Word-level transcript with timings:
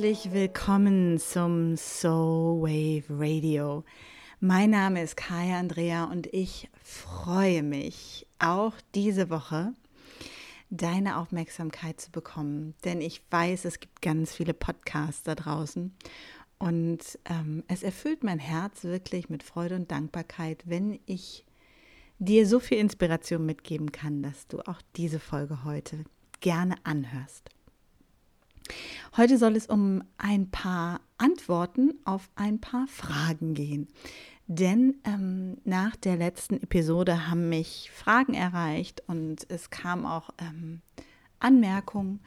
Herzlich 0.00 0.32
willkommen 0.32 1.18
zum 1.18 1.76
Soul 1.76 2.62
Wave 2.62 3.04
Radio. 3.10 3.84
Mein 4.40 4.70
Name 4.70 5.02
ist 5.02 5.14
Kaya 5.14 5.58
Andrea 5.58 6.04
und 6.04 6.26
ich 6.32 6.70
freue 6.82 7.62
mich 7.62 8.26
auch 8.38 8.72
diese 8.94 9.28
Woche 9.28 9.74
deine 10.70 11.18
Aufmerksamkeit 11.18 12.00
zu 12.00 12.10
bekommen, 12.10 12.72
denn 12.82 13.02
ich 13.02 13.20
weiß, 13.30 13.66
es 13.66 13.78
gibt 13.78 14.00
ganz 14.00 14.32
viele 14.32 14.54
Podcasts 14.54 15.22
da 15.22 15.34
draußen 15.34 15.94
und 16.58 17.18
ähm, 17.26 17.62
es 17.68 17.82
erfüllt 17.82 18.24
mein 18.24 18.38
Herz 18.38 18.84
wirklich 18.84 19.28
mit 19.28 19.42
Freude 19.42 19.74
und 19.74 19.90
Dankbarkeit, 19.90 20.62
wenn 20.64 20.98
ich 21.04 21.44
dir 22.18 22.46
so 22.46 22.58
viel 22.58 22.78
Inspiration 22.78 23.44
mitgeben 23.44 23.92
kann, 23.92 24.22
dass 24.22 24.46
du 24.46 24.60
auch 24.60 24.80
diese 24.96 25.20
Folge 25.20 25.62
heute 25.64 26.04
gerne 26.40 26.76
anhörst. 26.84 27.50
Heute 29.16 29.38
soll 29.38 29.56
es 29.56 29.66
um 29.66 30.02
ein 30.18 30.50
paar 30.50 31.00
Antworten 31.18 31.94
auf 32.04 32.30
ein 32.36 32.60
paar 32.60 32.86
Fragen 32.86 33.54
gehen. 33.54 33.88
Denn 34.46 34.96
ähm, 35.04 35.58
nach 35.64 35.94
der 35.96 36.16
letzten 36.16 36.62
Episode 36.62 37.28
haben 37.28 37.48
mich 37.48 37.90
Fragen 37.92 38.34
erreicht 38.34 39.02
und 39.06 39.48
es 39.48 39.70
kam 39.70 40.04
auch 40.04 40.30
ähm, 40.38 40.80
Anmerkungen 41.38 42.20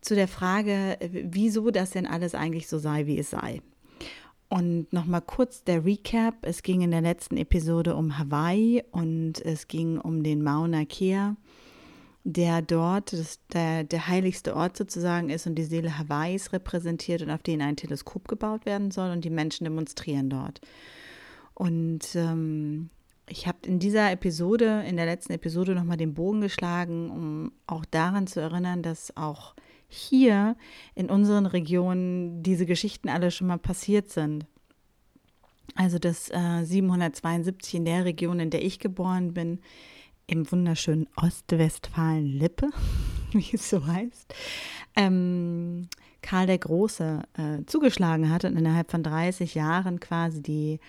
zu 0.00 0.14
der 0.14 0.28
Frage, 0.28 0.98
wieso 1.10 1.70
das 1.70 1.90
denn 1.90 2.06
alles 2.06 2.34
eigentlich 2.34 2.68
so 2.68 2.78
sei, 2.78 3.06
wie 3.06 3.18
es 3.18 3.30
sei. 3.30 3.60
Und 4.48 4.92
nochmal 4.92 5.20
kurz 5.20 5.64
der 5.64 5.84
Recap. 5.84 6.36
Es 6.42 6.62
ging 6.62 6.80
in 6.80 6.90
der 6.90 7.02
letzten 7.02 7.36
Episode 7.36 7.96
um 7.96 8.18
Hawaii 8.18 8.82
und 8.92 9.44
es 9.44 9.68
ging 9.68 9.98
um 9.98 10.22
den 10.22 10.42
Mauna 10.42 10.84
Kea 10.84 11.36
der 12.24 12.62
dort 12.62 13.12
das, 13.12 13.40
der, 13.52 13.84
der 13.84 14.08
heiligste 14.08 14.54
Ort 14.54 14.76
sozusagen 14.76 15.30
ist 15.30 15.46
und 15.46 15.54
die 15.54 15.64
Seele 15.64 15.98
Hawaiis 15.98 16.52
repräsentiert 16.52 17.22
und 17.22 17.30
auf 17.30 17.42
den 17.42 17.62
ein 17.62 17.76
Teleskop 17.76 18.28
gebaut 18.28 18.66
werden 18.66 18.90
soll 18.90 19.10
und 19.10 19.24
die 19.24 19.30
Menschen 19.30 19.64
demonstrieren 19.64 20.28
dort. 20.28 20.60
Und 21.54 22.14
ähm, 22.14 22.90
ich 23.28 23.46
habe 23.46 23.58
in 23.66 23.78
dieser 23.78 24.10
Episode, 24.12 24.84
in 24.86 24.96
der 24.96 25.06
letzten 25.06 25.32
Episode 25.32 25.74
nochmal 25.74 25.96
den 25.96 26.14
Bogen 26.14 26.40
geschlagen, 26.40 27.10
um 27.10 27.52
auch 27.66 27.84
daran 27.84 28.26
zu 28.26 28.40
erinnern, 28.40 28.82
dass 28.82 29.16
auch 29.16 29.54
hier 29.88 30.56
in 30.94 31.10
unseren 31.10 31.46
Regionen 31.46 32.42
diese 32.42 32.66
Geschichten 32.66 33.08
alle 33.08 33.30
schon 33.30 33.46
mal 33.46 33.58
passiert 33.58 34.10
sind. 34.10 34.46
Also 35.74 35.98
dass 35.98 36.30
äh, 36.30 36.64
772 36.64 37.74
in 37.74 37.84
der 37.84 38.04
Region, 38.04 38.40
in 38.40 38.50
der 38.50 38.64
ich 38.64 38.78
geboren 38.78 39.32
bin, 39.32 39.60
im 40.28 40.50
wunderschönen 40.52 41.08
Ostwestfalen-Lippe, 41.16 42.68
wie 43.32 43.54
es 43.54 43.68
so 43.68 43.84
heißt, 43.84 44.34
ähm, 44.94 45.88
Karl 46.22 46.46
der 46.46 46.58
Große 46.58 47.22
äh, 47.32 47.64
zugeschlagen 47.66 48.30
hat 48.30 48.44
und 48.44 48.56
innerhalb 48.56 48.90
von 48.90 49.02
30 49.02 49.54
Jahren 49.54 49.98
quasi 49.98 50.42
die 50.42 50.80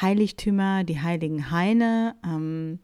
Heiligtümer, 0.00 0.84
die 0.84 1.00
heiligen 1.00 1.50
Haine, 1.50 2.14
ähm, 2.24 2.78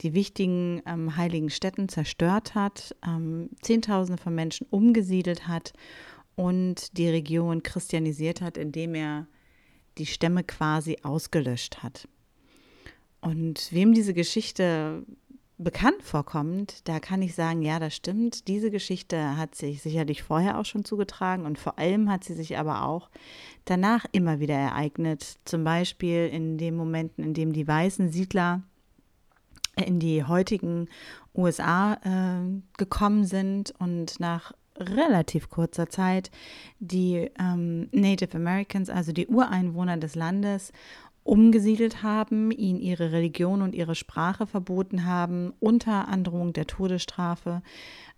die 0.00 0.14
wichtigen 0.14 0.82
ähm, 0.86 1.16
heiligen 1.16 1.50
Städten 1.50 1.88
zerstört 1.88 2.54
hat, 2.54 2.96
ähm, 3.06 3.50
Zehntausende 3.60 4.20
von 4.20 4.34
Menschen 4.34 4.66
umgesiedelt 4.70 5.46
hat 5.46 5.72
und 6.36 6.96
die 6.96 7.08
Region 7.08 7.62
christianisiert 7.62 8.40
hat, 8.40 8.56
indem 8.56 8.94
er 8.94 9.26
die 9.98 10.06
Stämme 10.06 10.42
quasi 10.42 10.96
ausgelöscht 11.02 11.82
hat. 11.82 12.08
Und 13.20 13.72
wem 13.72 13.94
diese 13.94 14.12
Geschichte 14.12 15.04
bekannt 15.64 16.02
vorkommt, 16.02 16.86
da 16.88 17.00
kann 17.00 17.22
ich 17.22 17.34
sagen, 17.34 17.62
ja, 17.62 17.78
das 17.78 17.96
stimmt. 17.96 18.46
Diese 18.46 18.70
Geschichte 18.70 19.36
hat 19.36 19.54
sich 19.54 19.82
sicherlich 19.82 20.22
vorher 20.22 20.58
auch 20.58 20.64
schon 20.64 20.84
zugetragen 20.84 21.46
und 21.46 21.58
vor 21.58 21.78
allem 21.78 22.10
hat 22.10 22.22
sie 22.24 22.34
sich 22.34 22.58
aber 22.58 22.84
auch 22.84 23.10
danach 23.64 24.04
immer 24.12 24.38
wieder 24.38 24.54
ereignet. 24.54 25.38
Zum 25.44 25.64
Beispiel 25.64 26.28
in 26.28 26.58
den 26.58 26.76
Momenten, 26.76 27.24
in 27.24 27.34
dem 27.34 27.52
die 27.52 27.66
weißen 27.66 28.10
Siedler 28.10 28.62
in 29.74 29.98
die 29.98 30.22
heutigen 30.22 30.88
USA 31.34 31.94
äh, 32.04 32.60
gekommen 32.76 33.24
sind 33.24 33.74
und 33.78 34.20
nach 34.20 34.52
relativ 34.76 35.50
kurzer 35.50 35.88
Zeit 35.88 36.30
die 36.80 37.30
ähm, 37.38 37.88
Native 37.92 38.36
Americans, 38.36 38.90
also 38.90 39.12
die 39.12 39.26
Ureinwohner 39.26 39.96
des 39.96 40.14
Landes 40.14 40.72
umgesiedelt 41.24 42.02
haben, 42.02 42.50
ihnen 42.50 42.78
ihre 42.78 43.10
Religion 43.10 43.62
und 43.62 43.74
ihre 43.74 43.94
Sprache 43.94 44.46
verboten 44.46 45.06
haben, 45.06 45.54
unter 45.58 46.06
Androhung 46.08 46.52
der 46.52 46.66
Todesstrafe, 46.66 47.62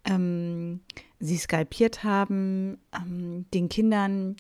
ähm, 0.04 0.80
sie 1.20 1.36
skalpiert 1.36 2.04
haben, 2.04 2.78
ähm, 2.94 3.46
den 3.54 3.68
Kindern 3.68 4.36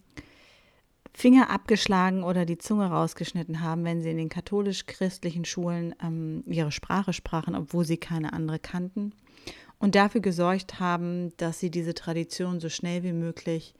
Finger 1.14 1.48
abgeschlagen 1.48 2.24
oder 2.24 2.44
die 2.44 2.58
Zunge 2.58 2.88
rausgeschnitten 2.88 3.62
haben, 3.62 3.84
wenn 3.84 4.02
sie 4.02 4.10
in 4.10 4.18
den 4.18 4.28
katholisch-christlichen 4.28 5.46
Schulen 5.46 5.94
ähm, 6.02 6.44
ihre 6.46 6.72
Sprache 6.72 7.14
sprachen, 7.14 7.54
obwohl 7.54 7.86
sie 7.86 7.96
keine 7.96 8.34
andere 8.34 8.58
kannten. 8.58 9.12
Und 9.78 9.94
dafür 9.94 10.20
gesorgt 10.20 10.78
haben, 10.80 11.34
dass 11.38 11.58
sie 11.58 11.70
diese 11.70 11.94
Tradition 11.94 12.60
so 12.60 12.68
schnell 12.68 13.02
wie 13.02 13.12
möglich 13.12 13.74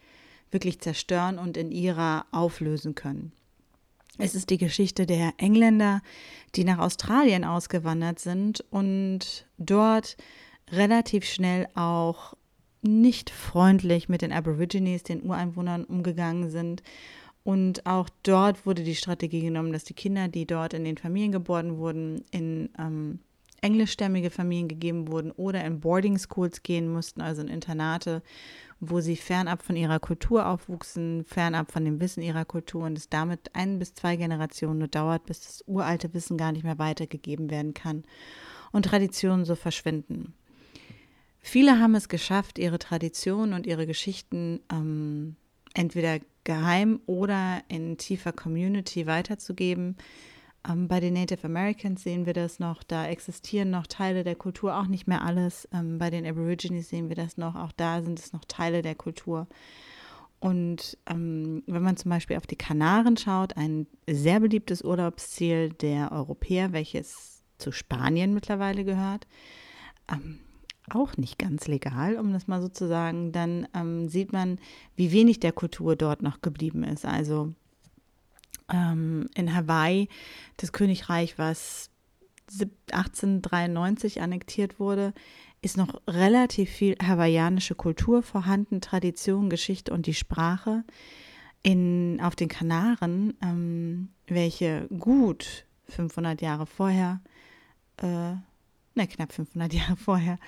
wirklich 0.50 0.80
zerstören 0.80 1.38
und 1.38 1.56
in 1.56 1.70
ihrer 1.72 2.24
auflösen 2.30 2.94
können. 2.94 3.32
Es 4.18 4.34
ist 4.34 4.50
die 4.50 4.58
Geschichte 4.58 5.06
der 5.06 5.34
Engländer, 5.36 6.00
die 6.54 6.64
nach 6.64 6.78
Australien 6.78 7.44
ausgewandert 7.44 8.18
sind 8.18 8.64
und 8.70 9.46
dort 9.58 10.16
relativ 10.70 11.24
schnell 11.24 11.68
auch 11.74 12.34
nicht 12.82 13.30
freundlich 13.30 14.08
mit 14.08 14.22
den 14.22 14.32
Aborigines, 14.32 15.02
den 15.02 15.22
Ureinwohnern, 15.22 15.84
umgegangen 15.84 16.50
sind. 16.50 16.82
Und 17.44 17.86
auch 17.86 18.08
dort 18.22 18.66
wurde 18.66 18.82
die 18.82 18.96
Strategie 18.96 19.40
genommen, 19.40 19.72
dass 19.72 19.84
die 19.84 19.94
Kinder, 19.94 20.28
die 20.28 20.46
dort 20.46 20.74
in 20.74 20.84
den 20.84 20.98
Familien 20.98 21.32
geboren 21.32 21.76
wurden, 21.78 22.24
in 22.30 22.70
ähm, 22.78 23.20
englischstämmige 23.60 24.30
Familien 24.30 24.68
gegeben 24.68 25.08
wurden 25.08 25.30
oder 25.32 25.64
in 25.64 25.80
Boarding 25.80 26.18
Schools 26.18 26.62
gehen 26.62 26.92
mussten, 26.92 27.20
also 27.20 27.42
in 27.42 27.48
Internate, 27.48 28.22
wo 28.80 29.00
sie 29.00 29.16
fernab 29.16 29.62
von 29.62 29.76
ihrer 29.76 29.98
Kultur 29.98 30.46
aufwuchsen, 30.46 31.24
fernab 31.24 31.72
von 31.72 31.84
dem 31.84 32.00
Wissen 32.00 32.22
ihrer 32.22 32.44
Kultur 32.44 32.84
und 32.84 32.98
es 32.98 33.08
damit 33.08 33.54
ein 33.54 33.78
bis 33.78 33.94
zwei 33.94 34.16
Generationen 34.16 34.78
nur 34.78 34.88
dauert, 34.88 35.24
bis 35.26 35.40
das 35.40 35.64
uralte 35.66 36.12
Wissen 36.14 36.36
gar 36.36 36.52
nicht 36.52 36.64
mehr 36.64 36.78
weitergegeben 36.78 37.50
werden 37.50 37.74
kann 37.74 38.04
und 38.72 38.84
Traditionen 38.84 39.44
so 39.44 39.54
verschwinden. 39.54 40.34
Viele 41.40 41.78
haben 41.78 41.94
es 41.94 42.08
geschafft, 42.08 42.58
ihre 42.58 42.78
Traditionen 42.78 43.54
und 43.54 43.66
ihre 43.66 43.86
Geschichten 43.86 44.60
ähm, 44.70 45.36
entweder 45.74 46.18
geheim 46.44 47.00
oder 47.06 47.62
in 47.68 47.98
tiefer 47.98 48.32
Community 48.32 49.06
weiterzugeben. 49.06 49.96
Ähm, 50.68 50.88
bei 50.88 51.00
den 51.00 51.14
Native 51.14 51.44
Americans 51.44 52.02
sehen 52.02 52.26
wir 52.26 52.32
das 52.32 52.58
noch, 52.58 52.82
da 52.82 53.06
existieren 53.06 53.70
noch 53.70 53.86
Teile 53.86 54.24
der 54.24 54.36
Kultur, 54.36 54.76
auch 54.76 54.86
nicht 54.86 55.06
mehr 55.06 55.22
alles. 55.22 55.68
Ähm, 55.72 55.98
bei 55.98 56.10
den 56.10 56.26
Aborigines 56.26 56.88
sehen 56.88 57.08
wir 57.08 57.16
das 57.16 57.36
noch, 57.36 57.54
auch 57.54 57.72
da 57.72 58.02
sind 58.02 58.18
es 58.18 58.32
noch 58.32 58.44
Teile 58.44 58.82
der 58.82 58.94
Kultur. 58.94 59.46
Und 60.38 60.98
ähm, 61.06 61.62
wenn 61.66 61.82
man 61.82 61.96
zum 61.96 62.10
Beispiel 62.10 62.36
auf 62.36 62.46
die 62.46 62.56
Kanaren 62.56 63.16
schaut, 63.16 63.56
ein 63.56 63.86
sehr 64.08 64.40
beliebtes 64.40 64.82
Urlaubsziel 64.82 65.70
der 65.70 66.12
Europäer, 66.12 66.72
welches 66.72 67.42
zu 67.58 67.72
Spanien 67.72 68.34
mittlerweile 68.34 68.84
gehört, 68.84 69.26
ähm, 70.12 70.40
auch 70.90 71.16
nicht 71.16 71.38
ganz 71.38 71.66
legal, 71.66 72.16
um 72.16 72.32
das 72.32 72.46
mal 72.46 72.60
so 72.60 72.68
zu 72.68 72.86
sagen, 72.86 73.32
dann 73.32 73.66
ähm, 73.74 74.08
sieht 74.08 74.32
man, 74.32 74.58
wie 74.94 75.10
wenig 75.10 75.40
der 75.40 75.52
Kultur 75.52 75.96
dort 75.96 76.22
noch 76.22 76.42
geblieben 76.42 76.84
ist. 76.84 77.04
Also 77.04 77.54
ähm, 78.72 79.28
in 79.34 79.54
Hawaii, 79.54 80.08
das 80.56 80.72
Königreich, 80.72 81.38
was 81.38 81.90
1893 82.92 84.20
annektiert 84.20 84.78
wurde, 84.78 85.12
ist 85.62 85.76
noch 85.76 86.00
relativ 86.06 86.70
viel 86.70 86.96
hawaiianische 87.02 87.74
Kultur 87.74 88.22
vorhanden, 88.22 88.80
Tradition, 88.80 89.50
Geschichte 89.50 89.92
und 89.92 90.06
die 90.06 90.14
Sprache. 90.14 90.84
In, 91.62 92.20
auf 92.22 92.36
den 92.36 92.48
Kanaren, 92.48 93.34
ähm, 93.42 94.10
welche 94.28 94.86
gut 94.98 95.66
500 95.88 96.40
Jahre 96.40 96.66
vorher, 96.66 97.20
äh, 98.00 98.34
ne, 98.94 99.08
knapp 99.08 99.32
500 99.32 99.72
Jahre 99.72 99.96
vorher, 99.96 100.38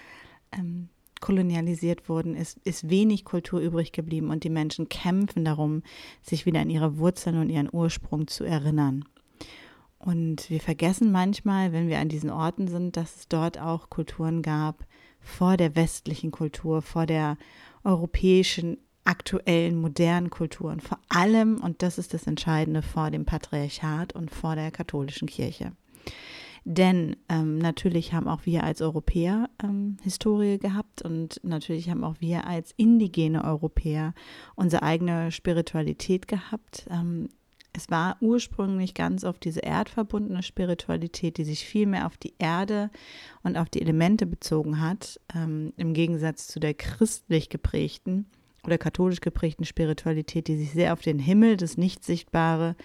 ähm, 0.52 0.88
kolonialisiert 1.20 2.08
wurden, 2.08 2.34
ist, 2.34 2.58
ist 2.64 2.88
wenig 2.88 3.24
Kultur 3.24 3.60
übrig 3.60 3.92
geblieben 3.92 4.30
und 4.30 4.44
die 4.44 4.50
Menschen 4.50 4.88
kämpfen 4.88 5.44
darum, 5.44 5.82
sich 6.22 6.46
wieder 6.46 6.60
an 6.60 6.70
ihre 6.70 6.98
Wurzeln 6.98 7.38
und 7.38 7.50
ihren 7.50 7.68
Ursprung 7.72 8.28
zu 8.28 8.44
erinnern. 8.44 9.04
Und 9.98 10.48
wir 10.48 10.60
vergessen 10.60 11.10
manchmal, 11.10 11.72
wenn 11.72 11.88
wir 11.88 11.98
an 11.98 12.08
diesen 12.08 12.30
Orten 12.30 12.68
sind, 12.68 12.96
dass 12.96 13.16
es 13.16 13.28
dort 13.28 13.58
auch 13.58 13.90
Kulturen 13.90 14.42
gab 14.42 14.86
vor 15.20 15.56
der 15.56 15.74
westlichen 15.74 16.30
Kultur, 16.30 16.82
vor 16.82 17.04
der 17.06 17.36
europäischen, 17.82 18.78
aktuellen, 19.04 19.80
modernen 19.80 20.30
Kultur 20.30 20.70
und 20.70 20.82
vor 20.82 20.98
allem, 21.08 21.56
und 21.56 21.82
das 21.82 21.98
ist 21.98 22.14
das 22.14 22.26
Entscheidende, 22.26 22.82
vor 22.82 23.10
dem 23.10 23.24
Patriarchat 23.24 24.14
und 24.14 24.30
vor 24.30 24.54
der 24.54 24.70
katholischen 24.70 25.26
Kirche. 25.26 25.72
Denn 26.64 27.16
ähm, 27.28 27.58
natürlich 27.58 28.12
haben 28.12 28.28
auch 28.28 28.44
wir 28.44 28.64
als 28.64 28.82
Europäer 28.82 29.48
ähm, 29.62 29.96
Historie 30.02 30.58
gehabt 30.58 31.02
und 31.02 31.40
natürlich 31.42 31.90
haben 31.90 32.04
auch 32.04 32.16
wir 32.20 32.46
als 32.46 32.72
indigene 32.76 33.44
Europäer 33.44 34.14
unsere 34.54 34.82
eigene 34.82 35.30
Spiritualität 35.30 36.28
gehabt. 36.28 36.86
Ähm, 36.90 37.28
es 37.72 37.90
war 37.90 38.16
ursprünglich 38.20 38.94
ganz 38.94 39.24
auf 39.24 39.38
diese 39.38 39.60
erdverbundene 39.60 40.42
Spiritualität, 40.42 41.36
die 41.38 41.44
sich 41.44 41.64
viel 41.64 41.86
mehr 41.86 42.06
auf 42.06 42.16
die 42.16 42.34
Erde 42.38 42.90
und 43.42 43.56
auf 43.56 43.68
die 43.68 43.80
Elemente 43.80 44.26
bezogen 44.26 44.80
hat, 44.80 45.20
ähm, 45.34 45.72
im 45.76 45.92
Gegensatz 45.92 46.48
zu 46.48 46.60
der 46.60 46.74
christlich 46.74 47.50
geprägten 47.50 48.26
oder 48.68 48.78
katholisch 48.78 49.20
geprägten 49.20 49.64
Spiritualität, 49.64 50.46
die 50.46 50.58
sich 50.58 50.72
sehr 50.72 50.92
auf 50.92 51.00
den 51.00 51.18
Himmel, 51.18 51.56
das 51.56 51.78
Nicht-Sichtbare 51.78 52.76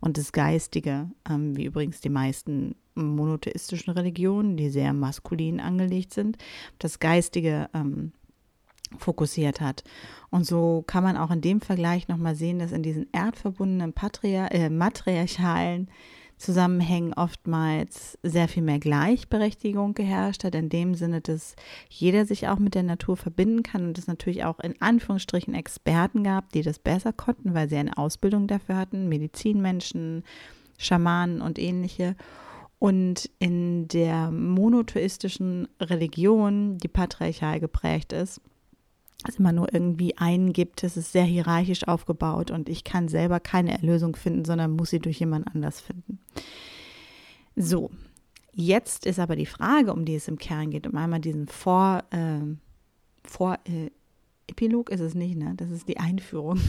und 0.00 0.16
das 0.16 0.30
Geistige, 0.30 1.10
ähm, 1.28 1.56
wie 1.56 1.64
übrigens 1.64 2.00
die 2.00 2.08
meisten 2.08 2.76
monotheistischen 2.94 3.92
Religionen, 3.92 4.56
die 4.56 4.70
sehr 4.70 4.92
maskulin 4.92 5.58
angelegt 5.60 6.14
sind, 6.14 6.38
das 6.78 7.00
Geistige 7.00 7.68
ähm, 7.74 8.12
fokussiert 8.98 9.60
hat. 9.60 9.82
Und 10.30 10.46
so 10.46 10.84
kann 10.86 11.02
man 11.02 11.16
auch 11.16 11.32
in 11.32 11.40
dem 11.40 11.60
Vergleich 11.60 12.06
nochmal 12.06 12.36
sehen, 12.36 12.60
dass 12.60 12.70
in 12.70 12.84
diesen 12.84 13.08
erdverbundenen 13.12 13.94
Patria 13.94 14.46
äh, 14.48 14.70
matriarchalen 14.70 15.90
Zusammenhängen 16.38 17.14
oftmals 17.14 18.18
sehr 18.22 18.48
viel 18.48 18.62
mehr 18.62 18.80
Gleichberechtigung 18.80 19.94
geherrscht 19.94 20.44
hat, 20.44 20.54
in 20.54 20.68
dem 20.68 20.94
Sinne, 20.94 21.20
dass 21.20 21.54
jeder 21.88 22.26
sich 22.26 22.48
auch 22.48 22.58
mit 22.58 22.74
der 22.74 22.82
Natur 22.82 23.16
verbinden 23.16 23.62
kann 23.62 23.86
und 23.86 23.98
es 23.98 24.06
natürlich 24.06 24.44
auch 24.44 24.58
in 24.60 24.80
Anführungsstrichen 24.80 25.54
Experten 25.54 26.24
gab, 26.24 26.50
die 26.52 26.62
das 26.62 26.78
besser 26.78 27.12
konnten, 27.12 27.54
weil 27.54 27.68
sie 27.68 27.76
eine 27.76 27.96
Ausbildung 27.96 28.46
dafür 28.46 28.76
hatten, 28.76 29.08
Medizinmenschen, 29.08 30.24
Schamanen 30.78 31.40
und 31.40 31.58
ähnliche. 31.58 32.16
Und 32.78 33.30
in 33.38 33.86
der 33.86 34.32
monotheistischen 34.32 35.68
Religion, 35.80 36.78
die 36.78 36.88
patriarchal 36.88 37.60
geprägt 37.60 38.12
ist, 38.12 38.40
es 39.28 39.36
immer 39.36 39.52
nur 39.52 39.72
irgendwie 39.72 40.16
einen 40.18 40.52
gibt. 40.52 40.84
Es 40.84 40.96
ist 40.96 41.12
sehr 41.12 41.24
hierarchisch 41.24 41.86
aufgebaut 41.86 42.50
und 42.50 42.68
ich 42.68 42.84
kann 42.84 43.08
selber 43.08 43.40
keine 43.40 43.72
Erlösung 43.72 44.16
finden, 44.16 44.44
sondern 44.44 44.72
muss 44.72 44.90
sie 44.90 45.00
durch 45.00 45.18
jemand 45.20 45.46
anders 45.54 45.80
finden. 45.80 46.18
So, 47.56 47.90
jetzt 48.52 49.06
ist 49.06 49.18
aber 49.18 49.36
die 49.36 49.46
Frage, 49.46 49.92
um 49.92 50.04
die 50.04 50.14
es 50.14 50.28
im 50.28 50.38
Kern 50.38 50.70
geht, 50.70 50.86
um 50.86 50.96
einmal 50.96 51.20
diesen 51.20 51.48
Vor, 51.48 52.04
äh, 52.10 52.40
Vor 53.24 53.58
äh, 53.64 53.90
Epilog 54.46 54.90
ist 54.90 55.00
es 55.00 55.14
nicht, 55.14 55.36
ne? 55.36 55.54
Das 55.56 55.70
ist 55.70 55.88
die 55.88 55.98
Einführung. 55.98 56.60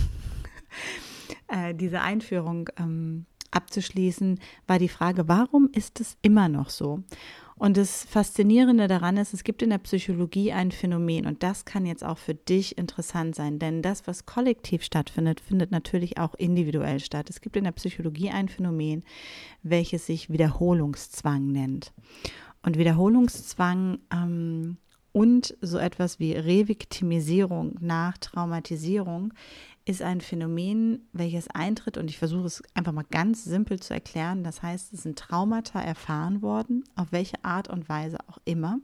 äh, 1.47 1.73
diese 1.73 2.01
Einführung 2.01 2.69
ähm, 2.77 3.25
abzuschließen, 3.51 4.39
war 4.67 4.79
die 4.79 4.89
Frage, 4.89 5.27
warum 5.27 5.69
ist 5.71 5.99
es 5.99 6.17
immer 6.21 6.49
noch 6.49 6.69
so? 6.69 7.03
Und 7.63 7.77
das 7.77 8.03
Faszinierende 8.03 8.89
daran 8.89 9.15
ist, 9.15 9.33
es 9.33 9.45
gibt 9.45 9.61
in 9.61 9.69
der 9.69 9.77
Psychologie 9.77 10.51
ein 10.51 10.73
Phänomen 10.73 11.25
und 11.25 11.43
das 11.43 11.63
kann 11.63 11.85
jetzt 11.85 12.03
auch 12.03 12.17
für 12.17 12.35
dich 12.35 12.77
interessant 12.77 13.35
sein, 13.35 13.57
denn 13.57 13.81
das, 13.81 14.05
was 14.05 14.25
kollektiv 14.25 14.83
stattfindet, 14.83 15.39
findet 15.39 15.71
natürlich 15.71 16.17
auch 16.17 16.33
individuell 16.33 16.99
statt. 16.99 17.29
Es 17.29 17.39
gibt 17.39 17.55
in 17.55 17.63
der 17.63 17.71
Psychologie 17.71 18.31
ein 18.31 18.49
Phänomen, 18.49 19.05
welches 19.61 20.07
sich 20.07 20.29
Wiederholungszwang 20.29 21.53
nennt. 21.53 21.93
Und 22.63 22.77
Wiederholungszwang 22.77 23.99
ähm, 24.11 24.75
und 25.13 25.55
so 25.61 25.77
etwas 25.77 26.19
wie 26.19 26.33
Reviktimisierung 26.33 27.77
nach 27.79 28.17
Traumatisierung 28.17 29.33
ist 29.85 30.01
ein 30.01 30.21
Phänomen, 30.21 31.07
welches 31.11 31.49
eintritt 31.49 31.97
und 31.97 32.09
ich 32.09 32.17
versuche 32.17 32.47
es 32.47 32.63
einfach 32.73 32.93
mal 32.93 33.05
ganz 33.09 33.43
simpel 33.43 33.79
zu 33.79 33.93
erklären. 33.93 34.43
Das 34.43 34.61
heißt, 34.61 34.93
es 34.93 35.03
sind 35.03 35.19
Traumata 35.19 35.81
erfahren 35.81 36.41
worden, 36.41 36.83
auf 36.95 37.11
welche 37.11 37.43
Art 37.43 37.67
und 37.67 37.89
Weise 37.89 38.17
auch 38.27 38.37
immer. 38.45 38.79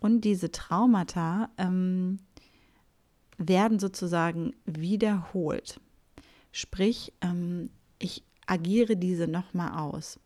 Und 0.00 0.22
diese 0.22 0.50
Traumata 0.52 1.50
ähm, 1.58 2.20
werden 3.38 3.78
sozusagen 3.78 4.54
wiederholt. 4.64 5.80
Sprich, 6.52 7.12
ähm, 7.20 7.70
ich 7.98 8.24
agiere 8.46 8.96
diese 8.96 9.26
nochmal 9.26 9.78
aus. 9.78 10.20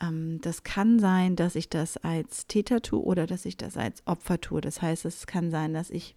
Ähm, 0.00 0.40
das 0.40 0.62
kann 0.62 0.98
sein, 0.98 1.36
dass 1.36 1.56
ich 1.56 1.68
das 1.68 1.96
als 1.96 2.46
Täter 2.46 2.82
tue 2.82 3.02
oder 3.02 3.26
dass 3.26 3.44
ich 3.44 3.56
das 3.56 3.76
als 3.76 4.06
Opfer 4.06 4.40
tue. 4.40 4.60
Das 4.60 4.82
heißt, 4.82 5.04
es 5.04 5.26
kann 5.26 5.50
sein, 5.50 5.74
dass 5.74 5.90
ich 5.90 6.14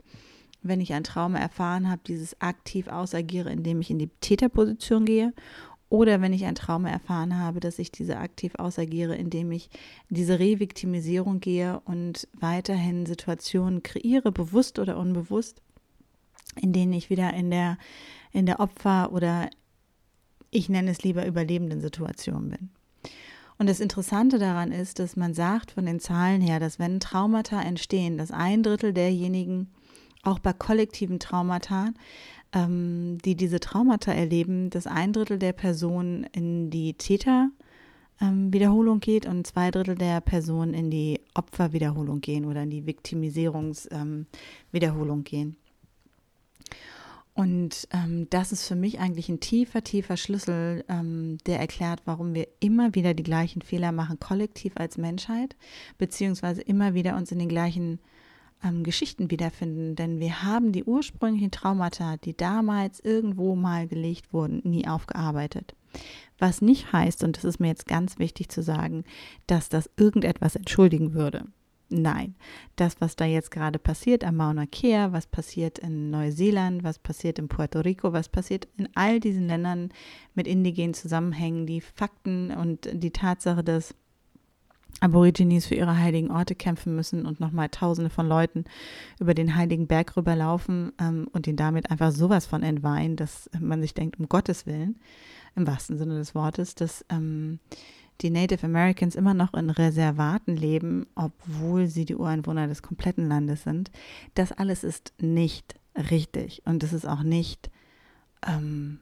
wenn 0.61 0.81
ich 0.81 0.93
ein 0.93 1.03
Trauma 1.03 1.39
erfahren 1.39 1.89
habe, 1.89 2.01
dieses 2.05 2.39
aktiv 2.41 2.87
ausagiere, 2.87 3.51
indem 3.51 3.81
ich 3.81 3.89
in 3.89 3.99
die 3.99 4.09
Täterposition 4.21 5.05
gehe. 5.05 5.33
Oder 5.89 6.21
wenn 6.21 6.33
ich 6.33 6.45
ein 6.45 6.55
Trauma 6.55 6.89
erfahren 6.89 7.37
habe, 7.39 7.59
dass 7.59 7.79
ich 7.79 7.91
diese 7.91 8.17
aktiv 8.17 8.53
ausagiere, 8.55 9.15
indem 9.15 9.51
ich 9.51 9.69
diese 10.09 10.37
Reviktimisierung 10.37 11.39
gehe 11.39 11.79
und 11.85 12.27
weiterhin 12.39 13.07
Situationen 13.07 13.81
kreiere, 13.81 14.31
bewusst 14.31 14.77
oder 14.77 14.97
unbewusst, 14.97 15.61
in 16.61 16.73
denen 16.73 16.93
ich 16.93 17.09
wieder 17.09 17.33
in 17.33 17.49
der, 17.49 17.77
in 18.31 18.45
der 18.45 18.59
Opfer- 18.59 19.11
oder 19.11 19.49
ich 20.51 20.69
nenne 20.69 20.91
es 20.91 21.03
lieber 21.03 21.25
überlebenden 21.25 21.81
Situation 21.81 22.49
bin. 22.49 22.69
Und 23.57 23.67
das 23.67 23.79
Interessante 23.79 24.39
daran 24.39 24.71
ist, 24.71 24.99
dass 24.99 25.15
man 25.15 25.33
sagt 25.33 25.71
von 25.71 25.85
den 25.85 25.99
Zahlen 25.99 26.39
her, 26.39 26.59
dass 26.59 26.79
wenn 26.79 26.99
Traumata 26.99 27.61
entstehen, 27.61 28.17
dass 28.17 28.31
ein 28.31 28.63
Drittel 28.63 28.93
derjenigen, 28.93 29.69
auch 30.23 30.39
bei 30.39 30.53
kollektiven 30.53 31.19
Traumata, 31.19 31.89
ähm, 32.53 33.17
die 33.23 33.35
diese 33.35 33.59
Traumata 33.59 34.11
erleben, 34.11 34.69
dass 34.69 34.87
ein 34.87 35.13
Drittel 35.13 35.39
der 35.39 35.53
Personen 35.53 36.25
in 36.31 36.69
die 36.69 36.93
Täterwiederholung 36.93 38.95
ähm, 38.95 39.01
geht 39.01 39.25
und 39.25 39.47
zwei 39.47 39.71
Drittel 39.71 39.95
der 39.95 40.21
Personen 40.21 40.73
in 40.73 40.91
die 40.91 41.21
Opferwiederholung 41.33 42.21
gehen 42.21 42.45
oder 42.45 42.63
in 42.63 42.69
die 42.69 42.85
Viktimisierungswiederholung 42.85 45.19
ähm, 45.19 45.23
gehen. 45.23 45.55
Und 47.39 47.87
ähm, 47.91 48.27
das 48.31 48.51
ist 48.51 48.67
für 48.67 48.75
mich 48.75 48.99
eigentlich 48.99 49.29
ein 49.29 49.39
tiefer, 49.39 49.81
tiefer 49.81 50.17
Schlüssel, 50.17 50.83
ähm, 50.89 51.37
der 51.45 51.57
erklärt, 51.57 52.01
warum 52.03 52.33
wir 52.33 52.49
immer 52.59 52.95
wieder 52.95 53.13
die 53.13 53.23
gleichen 53.23 53.61
Fehler 53.61 53.93
machen, 53.93 54.19
kollektiv 54.19 54.73
als 54.75 54.97
Menschheit, 54.97 55.55
beziehungsweise 55.97 56.61
immer 56.61 56.95
wieder 56.95 57.15
uns 57.15 57.31
in 57.31 57.39
den 57.39 57.47
gleichen 57.47 57.99
ähm, 58.63 58.83
Geschichten 58.83 59.31
wiederfinden, 59.31 59.95
denn 59.95 60.19
wir 60.19 60.43
haben 60.43 60.71
die 60.71 60.83
ursprünglichen 60.83 61.51
Traumata, 61.51 62.17
die 62.17 62.35
damals 62.35 62.99
irgendwo 62.99 63.55
mal 63.55 63.87
gelegt 63.87 64.33
wurden, 64.33 64.61
nie 64.63 64.87
aufgearbeitet. 64.87 65.75
Was 66.37 66.61
nicht 66.61 66.93
heißt, 66.93 67.23
und 67.23 67.37
das 67.37 67.43
ist 67.43 67.59
mir 67.59 67.67
jetzt 67.67 67.87
ganz 67.87 68.19
wichtig 68.19 68.49
zu 68.49 68.63
sagen, 68.63 69.03
dass 69.47 69.69
das 69.69 69.89
irgendetwas 69.97 70.55
entschuldigen 70.55 71.13
würde. 71.13 71.45
Nein, 71.91 72.35
das, 72.75 73.01
was 73.01 73.15
da 73.15 73.25
jetzt 73.25 73.49
gerade 73.49 73.79
passiert 73.79 74.23
am 74.23 74.35
Mauna 74.35 74.67
Kea, 74.67 75.11
was 75.11 75.25
passiert 75.25 75.79
in 75.79 76.11
Neuseeland, 76.11 76.83
was 76.83 76.99
passiert 76.99 77.39
in 77.39 77.47
Puerto 77.47 77.79
Rico, 77.79 78.13
was 78.13 78.29
passiert 78.29 78.67
in 78.77 78.89
all 78.93 79.19
diesen 79.19 79.47
Ländern 79.47 79.89
mit 80.35 80.47
indigenen 80.47 80.93
Zusammenhängen, 80.93 81.65
die 81.65 81.81
Fakten 81.81 82.51
und 82.51 82.87
die 82.93 83.09
Tatsache, 83.09 83.63
dass 83.63 83.95
Aborigines 85.01 85.65
für 85.65 85.75
ihre 85.75 85.97
heiligen 85.97 86.31
Orte 86.31 86.55
kämpfen 86.55 86.95
müssen 86.95 87.25
und 87.25 87.39
nochmal 87.39 87.69
Tausende 87.69 88.09
von 88.09 88.27
Leuten 88.27 88.65
über 89.19 89.33
den 89.33 89.55
heiligen 89.55 89.87
Berg 89.87 90.17
rüberlaufen 90.17 90.91
ähm, 90.99 91.27
und 91.31 91.47
ihn 91.47 91.55
damit 91.55 91.89
einfach 91.89 92.11
sowas 92.11 92.45
von 92.45 92.63
entweihen, 92.63 93.15
dass 93.15 93.49
man 93.59 93.81
sich 93.81 93.93
denkt, 93.93 94.19
um 94.19 94.27
Gottes 94.27 94.65
Willen, 94.65 94.99
im 95.55 95.65
wahrsten 95.65 95.97
Sinne 95.97 96.15
des 96.15 96.35
Wortes, 96.35 96.75
dass 96.75 97.05
ähm, 97.09 97.59
die 98.21 98.29
Native 98.29 98.65
Americans 98.65 99.15
immer 99.15 99.33
noch 99.33 99.53
in 99.53 99.69
Reservaten 99.69 100.55
leben, 100.55 101.07
obwohl 101.15 101.87
sie 101.87 102.05
die 102.05 102.15
Ureinwohner 102.15 102.67
des 102.67 102.81
kompletten 102.81 103.27
Landes 103.27 103.63
sind. 103.63 103.91
Das 104.33 104.51
alles 104.51 104.83
ist 104.83 105.13
nicht 105.19 105.75
richtig 105.95 106.61
und 106.65 106.83
es 106.83 106.91
ist 106.93 107.07
auch 107.07 107.23
nicht 107.23 107.69
ähm, 108.45 108.99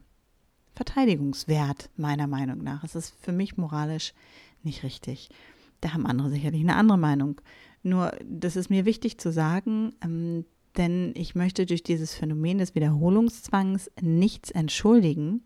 verteidigungswert, 0.76 1.90
meiner 1.98 2.28
Meinung 2.28 2.64
nach. 2.64 2.84
Es 2.84 2.96
ist 2.96 3.16
für 3.20 3.32
mich 3.32 3.58
moralisch 3.58 4.14
nicht 4.64 4.84
richtig. 4.84 5.30
Da 5.82 5.94
haben 5.94 6.06
andere 6.06 6.30
sicherlich 6.30 6.62
eine 6.62 6.76
andere 6.76 6.98
Meinung. 6.98 7.42
Nur, 7.84 8.12
das 8.26 8.56
ist 8.56 8.70
mir 8.70 8.86
wichtig 8.86 9.20
zu 9.20 9.32
sagen, 9.32 9.94
ähm, 10.04 10.46
denn 10.78 11.14
ich 11.16 11.36
möchte 11.36 11.66
durch 11.66 11.84
dieses 11.84 12.14
Phänomen 12.14 12.60
des 12.60 12.76
Wiederholungszwangs 12.76 13.90
nichts 14.02 14.52
entschuldigen. 14.52 15.42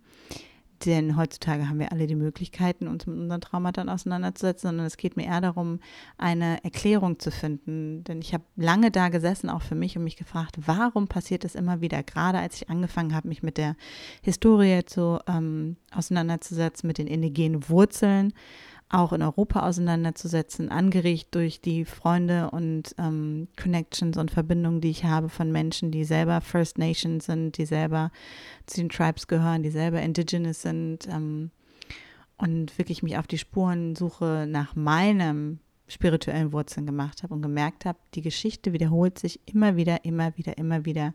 Denn 0.85 1.15
heutzutage 1.15 1.69
haben 1.69 1.79
wir 1.79 1.91
alle 1.91 2.07
die 2.07 2.15
Möglichkeiten, 2.15 2.87
uns 2.87 3.05
mit 3.05 3.15
unseren 3.15 3.41
Traumata 3.41 3.83
auseinanderzusetzen, 3.83 4.69
sondern 4.69 4.87
es 4.87 4.97
geht 4.97 5.15
mir 5.15 5.25
eher 5.25 5.41
darum, 5.41 5.79
eine 6.17 6.63
Erklärung 6.63 7.19
zu 7.19 7.29
finden. 7.29 8.03
Denn 8.03 8.19
ich 8.19 8.33
habe 8.33 8.43
lange 8.55 8.89
da 8.89 9.09
gesessen, 9.09 9.49
auch 9.49 9.61
für 9.61 9.75
mich, 9.75 9.95
und 9.95 10.03
mich 10.03 10.15
gefragt, 10.15 10.57
warum 10.65 11.07
passiert 11.07 11.43
das 11.43 11.53
immer 11.53 11.81
wieder? 11.81 12.01
Gerade 12.01 12.39
als 12.39 12.55
ich 12.55 12.69
angefangen 12.69 13.13
habe, 13.13 13.27
mich 13.27 13.43
mit 13.43 13.57
der 13.57 13.75
Historie 14.23 14.81
zu, 14.85 15.19
ähm, 15.27 15.77
auseinanderzusetzen, 15.93 16.87
mit 16.87 16.97
den 16.97 17.07
indigenen 17.07 17.69
Wurzeln 17.69 18.33
auch 18.91 19.13
in 19.13 19.21
Europa 19.21 19.67
auseinanderzusetzen, 19.67 20.69
angeregt 20.69 21.29
durch 21.31 21.61
die 21.61 21.85
Freunde 21.85 22.51
und 22.51 22.93
ähm, 22.97 23.47
Connections 23.61 24.17
und 24.17 24.31
Verbindungen, 24.31 24.81
die 24.81 24.89
ich 24.89 25.05
habe 25.05 25.29
von 25.29 25.51
Menschen, 25.51 25.91
die 25.91 26.03
selber 26.03 26.41
First 26.41 26.77
Nations 26.77 27.25
sind, 27.25 27.57
die 27.57 27.65
selber 27.65 28.11
zu 28.65 28.81
den 28.81 28.89
Tribes 28.89 29.27
gehören, 29.27 29.63
die 29.63 29.71
selber 29.71 30.01
Indigenous 30.01 30.61
sind. 30.61 31.07
Ähm, 31.07 31.51
und 32.37 32.77
wirklich 32.77 33.03
mich 33.03 33.17
auf 33.17 33.27
die 33.27 33.37
Spurensuche 33.37 34.45
nach 34.49 34.75
meinem 34.75 35.59
spirituellen 35.87 36.53
Wurzeln 36.53 36.85
gemacht 36.85 37.21
habe 37.21 37.33
und 37.33 37.41
gemerkt 37.41 37.85
habe, 37.85 37.99
die 38.15 38.21
Geschichte 38.21 38.73
wiederholt 38.73 39.19
sich 39.19 39.39
immer 39.45 39.75
wieder, 39.75 40.05
immer 40.05 40.35
wieder, 40.37 40.57
immer 40.57 40.85
wieder. 40.85 41.13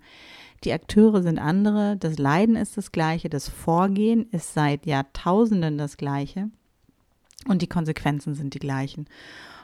Die 0.64 0.72
Akteure 0.72 1.22
sind 1.22 1.38
andere, 1.38 1.96
das 1.96 2.18
Leiden 2.18 2.56
ist 2.56 2.76
das 2.76 2.92
gleiche, 2.92 3.28
das 3.28 3.48
Vorgehen 3.48 4.28
ist 4.30 4.54
seit 4.54 4.86
Jahrtausenden 4.86 5.78
das 5.78 5.96
gleiche 5.96 6.50
und 7.46 7.62
die 7.62 7.68
Konsequenzen 7.68 8.34
sind 8.34 8.54
die 8.54 8.58
gleichen. 8.58 9.06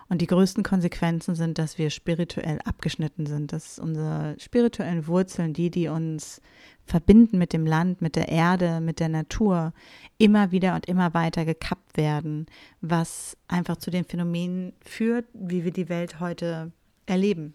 Und 0.09 0.21
die 0.21 0.27
größten 0.27 0.63
Konsequenzen 0.63 1.35
sind, 1.35 1.59
dass 1.59 1.79
wir 1.79 1.89
spirituell 1.89 2.59
abgeschnitten 2.65 3.25
sind, 3.25 3.53
dass 3.53 3.79
unsere 3.79 4.37
spirituellen 4.39 5.07
Wurzeln, 5.07 5.55
die, 5.55 5.71
die 5.71 5.89
uns 5.89 6.43
verbinden 6.85 7.39
mit 7.39 7.55
dem 7.55 7.67
Land, 7.67 8.03
mit 8.03 8.17
der 8.17 8.29
Erde, 8.29 8.81
mit 8.81 9.01
der 9.01 9.09
Natur, 9.09 9.73
immer 10.19 10.51
wieder 10.51 10.75
und 10.75 10.87
immer 10.87 11.15
weiter 11.15 11.47
gekappt 11.47 11.97
werden, 11.97 12.47
was 12.83 13.39
einfach 13.49 13.79
zu 13.79 13.91
den 13.91 14.05
Phänomenen 14.05 14.75
führt, 14.85 15.25
wie 15.33 15.65
wir 15.65 15.73
die 15.73 15.89
Welt 15.89 16.21
heute 16.21 16.73
erleben. 17.07 17.55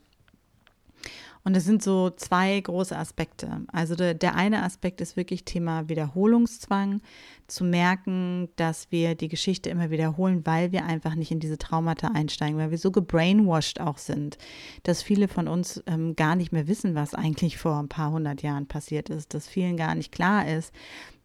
Und 1.47 1.55
es 1.55 1.63
sind 1.63 1.81
so 1.81 2.09
zwei 2.09 2.59
große 2.59 2.93
Aspekte. 2.93 3.61
Also 3.71 3.95
der, 3.95 4.13
der, 4.13 4.35
eine 4.35 4.63
Aspekt 4.63 4.99
ist 4.99 5.15
wirklich 5.15 5.45
Thema 5.45 5.87
Wiederholungszwang, 5.87 6.99
zu 7.47 7.63
merken, 7.63 8.49
dass 8.57 8.91
wir 8.91 9.15
die 9.15 9.29
Geschichte 9.29 9.69
immer 9.69 9.89
wiederholen, 9.89 10.45
weil 10.45 10.73
wir 10.73 10.83
einfach 10.83 11.15
nicht 11.15 11.31
in 11.31 11.39
diese 11.39 11.57
Traumata 11.57 12.09
einsteigen, 12.09 12.57
weil 12.57 12.71
wir 12.71 12.77
so 12.77 12.91
gebrainwashed 12.91 13.79
auch 13.79 13.97
sind, 13.97 14.37
dass 14.83 15.01
viele 15.01 15.29
von 15.29 15.47
uns 15.47 15.81
ähm, 15.87 16.17
gar 16.17 16.35
nicht 16.35 16.51
mehr 16.51 16.67
wissen, 16.67 16.95
was 16.95 17.13
eigentlich 17.13 17.57
vor 17.57 17.79
ein 17.79 17.87
paar 17.87 18.11
hundert 18.11 18.41
Jahren 18.41 18.67
passiert 18.67 19.07
ist, 19.09 19.33
dass 19.33 19.47
vielen 19.47 19.77
gar 19.77 19.95
nicht 19.95 20.11
klar 20.11 20.45
ist, 20.45 20.73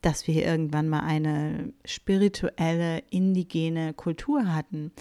dass 0.03 0.29
wir 0.29 0.47
irgendwann 0.47 0.89
mal 0.89 1.01
eine 1.01 1.73
spirituelle, 1.85 3.03
indigene 3.11 3.93
Kultur 3.93 4.55
hatten, 4.55 4.93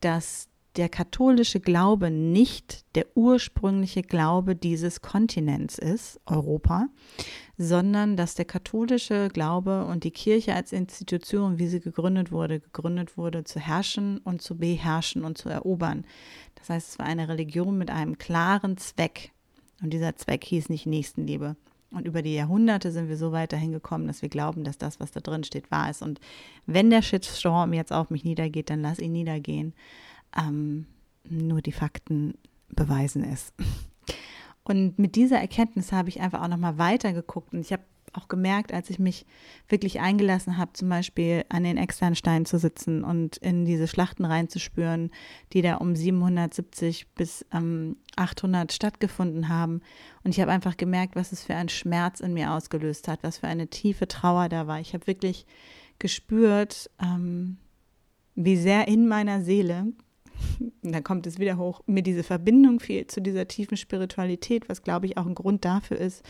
dass 0.00 0.49
der 0.76 0.88
katholische 0.88 1.60
Glaube 1.60 2.10
nicht 2.10 2.84
der 2.94 3.06
ursprüngliche 3.16 4.02
Glaube 4.02 4.54
dieses 4.54 5.00
Kontinents 5.00 5.78
ist, 5.78 6.20
Europa, 6.26 6.88
sondern 7.58 8.16
dass 8.16 8.34
der 8.34 8.44
katholische 8.44 9.28
Glaube 9.28 9.84
und 9.86 10.04
die 10.04 10.12
Kirche 10.12 10.54
als 10.54 10.72
Institution, 10.72 11.58
wie 11.58 11.66
sie 11.66 11.80
gegründet 11.80 12.30
wurde, 12.30 12.60
gegründet 12.60 13.16
wurde 13.16 13.44
zu 13.44 13.58
herrschen 13.58 14.18
und 14.18 14.42
zu 14.42 14.56
beherrschen 14.56 15.24
und 15.24 15.38
zu 15.38 15.48
erobern. 15.48 16.04
Das 16.54 16.70
heißt, 16.70 16.90
es 16.90 16.98
war 16.98 17.06
eine 17.06 17.28
Religion 17.28 17.76
mit 17.76 17.90
einem 17.90 18.18
klaren 18.18 18.76
Zweck. 18.76 19.32
Und 19.82 19.92
dieser 19.92 20.14
Zweck 20.16 20.44
hieß 20.44 20.68
nicht 20.68 20.86
Nächstenliebe. 20.86 21.56
Und 21.90 22.06
über 22.06 22.22
die 22.22 22.34
Jahrhunderte 22.34 22.92
sind 22.92 23.08
wir 23.08 23.16
so 23.16 23.32
weit 23.32 23.52
dahin 23.52 23.72
gekommen, 23.72 24.06
dass 24.06 24.22
wir 24.22 24.28
glauben, 24.28 24.62
dass 24.62 24.78
das, 24.78 25.00
was 25.00 25.10
da 25.10 25.20
drin 25.20 25.42
steht, 25.42 25.70
wahr 25.70 25.90
ist. 25.90 26.02
Und 26.02 26.20
wenn 26.66 26.90
der 26.90 27.02
Shitstorm 27.02 27.72
jetzt 27.72 27.92
auf 27.92 28.10
mich 28.10 28.24
niedergeht, 28.24 28.70
dann 28.70 28.82
lass 28.82 29.00
ihn 29.00 29.12
niedergehen. 29.12 29.74
Ähm, 30.36 30.86
nur 31.28 31.60
die 31.60 31.72
Fakten 31.72 32.34
beweisen 32.68 33.24
es. 33.24 33.52
Und 34.62 34.98
mit 34.98 35.16
dieser 35.16 35.38
Erkenntnis 35.38 35.92
habe 35.92 36.08
ich 36.08 36.20
einfach 36.20 36.42
auch 36.42 36.48
nochmal 36.48 36.78
weitergeguckt 36.78 37.52
und 37.52 37.60
ich 37.60 37.72
habe 37.72 37.82
auch 38.12 38.28
gemerkt, 38.28 38.72
als 38.72 38.90
ich 38.90 38.98
mich 38.98 39.26
wirklich 39.68 40.00
eingelassen 40.00 40.58
habe, 40.58 40.72
zum 40.72 40.88
Beispiel 40.88 41.44
an 41.48 41.64
den 41.64 41.76
Externsteinen 41.76 42.44
zu 42.44 42.58
sitzen 42.58 43.04
und 43.04 43.36
in 43.36 43.64
diese 43.64 43.86
Schlachten 43.86 44.24
reinzuspüren, 44.24 45.10
die 45.52 45.62
da 45.62 45.76
um 45.76 45.94
770 45.94 47.08
bis 47.14 47.46
ähm, 47.52 47.96
800 48.16 48.72
stattgefunden 48.72 49.48
haben. 49.48 49.80
Und 50.24 50.30
ich 50.32 50.40
habe 50.40 50.52
einfach 50.52 50.76
gemerkt, 50.76 51.16
was 51.16 51.32
es 51.32 51.44
für 51.44 51.54
ein 51.54 51.68
Schmerz 51.68 52.20
in 52.20 52.34
mir 52.34 52.52
ausgelöst 52.52 53.08
hat, 53.08 53.22
was 53.22 53.38
für 53.38 53.46
eine 53.46 53.68
tiefe 53.68 54.08
Trauer 54.08 54.48
da 54.48 54.66
war. 54.66 54.80
Ich 54.80 54.92
habe 54.94 55.06
wirklich 55.06 55.46
gespürt, 55.98 56.90
ähm, 57.00 57.58
wie 58.34 58.56
sehr 58.56 58.88
in 58.88 59.06
meiner 59.06 59.42
Seele 59.42 59.92
dann 60.82 61.04
kommt 61.04 61.26
es 61.26 61.38
wieder 61.38 61.56
hoch, 61.56 61.80
mir 61.86 62.02
diese 62.02 62.22
Verbindung 62.22 62.80
fehlt 62.80 63.10
zu 63.10 63.20
dieser 63.20 63.48
tiefen 63.48 63.76
Spiritualität, 63.76 64.68
was 64.68 64.82
glaube 64.82 65.06
ich 65.06 65.16
auch 65.16 65.26
ein 65.26 65.34
Grund 65.34 65.64
dafür 65.64 65.98
ist, 65.98 66.24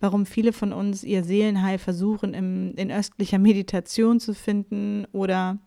warum 0.00 0.26
viele 0.26 0.52
von 0.52 0.72
uns 0.72 1.04
ihr 1.04 1.24
Seelenheil 1.24 1.78
versuchen, 1.78 2.34
im, 2.34 2.74
in 2.76 2.90
östlicher 2.90 3.38
Meditation 3.38 4.20
zu 4.20 4.34
finden 4.34 5.06
oder 5.12 5.58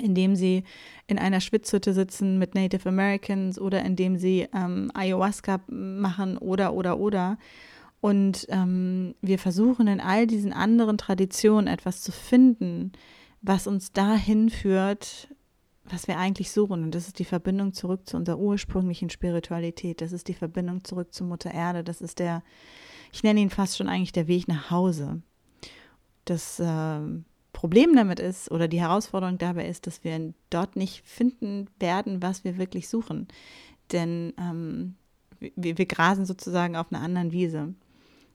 indem 0.00 0.34
sie 0.34 0.64
in 1.06 1.18
einer 1.18 1.40
Schwitzhütte 1.40 1.92
sitzen 1.92 2.38
mit 2.38 2.54
Native 2.54 2.88
Americans 2.88 3.60
oder 3.60 3.84
indem 3.84 4.16
sie 4.16 4.48
ähm, 4.54 4.90
Ayahuasca 4.94 5.60
machen 5.68 6.38
oder 6.38 6.72
oder 6.72 6.98
oder. 6.98 7.38
Und 8.00 8.46
ähm, 8.48 9.14
wir 9.20 9.38
versuchen 9.38 9.86
in 9.86 10.00
all 10.00 10.26
diesen 10.26 10.52
anderen 10.52 10.96
Traditionen 10.96 11.66
etwas 11.66 12.00
zu 12.00 12.12
finden, 12.12 12.92
was 13.42 13.66
uns 13.66 13.92
dahin 13.92 14.48
führt, 14.48 15.28
was 15.92 16.08
wir 16.08 16.18
eigentlich 16.18 16.50
suchen. 16.50 16.82
Und 16.82 16.94
das 16.94 17.06
ist 17.06 17.18
die 17.18 17.24
Verbindung 17.24 17.72
zurück 17.72 18.08
zu 18.08 18.16
unserer 18.16 18.38
ursprünglichen 18.38 19.10
Spiritualität. 19.10 20.00
Das 20.00 20.12
ist 20.12 20.28
die 20.28 20.34
Verbindung 20.34 20.84
zurück 20.84 21.12
zu 21.12 21.24
Mutter 21.24 21.52
Erde. 21.52 21.84
Das 21.84 22.00
ist 22.00 22.18
der, 22.18 22.42
ich 23.12 23.22
nenne 23.22 23.40
ihn 23.40 23.50
fast 23.50 23.76
schon 23.76 23.88
eigentlich 23.88 24.12
der 24.12 24.28
Weg 24.28 24.48
nach 24.48 24.70
Hause. 24.70 25.22
Das 26.24 26.60
äh, 26.60 27.00
Problem 27.52 27.94
damit 27.96 28.20
ist 28.20 28.50
oder 28.50 28.68
die 28.68 28.80
Herausforderung 28.80 29.38
dabei 29.38 29.66
ist, 29.66 29.86
dass 29.86 30.04
wir 30.04 30.32
dort 30.50 30.76
nicht 30.76 31.04
finden 31.06 31.68
werden, 31.78 32.22
was 32.22 32.44
wir 32.44 32.58
wirklich 32.58 32.88
suchen. 32.88 33.28
Denn 33.92 34.32
ähm, 34.38 34.94
wir, 35.38 35.78
wir 35.78 35.86
grasen 35.86 36.26
sozusagen 36.26 36.76
auf 36.76 36.92
einer 36.92 37.02
anderen 37.02 37.32
Wiese. 37.32 37.74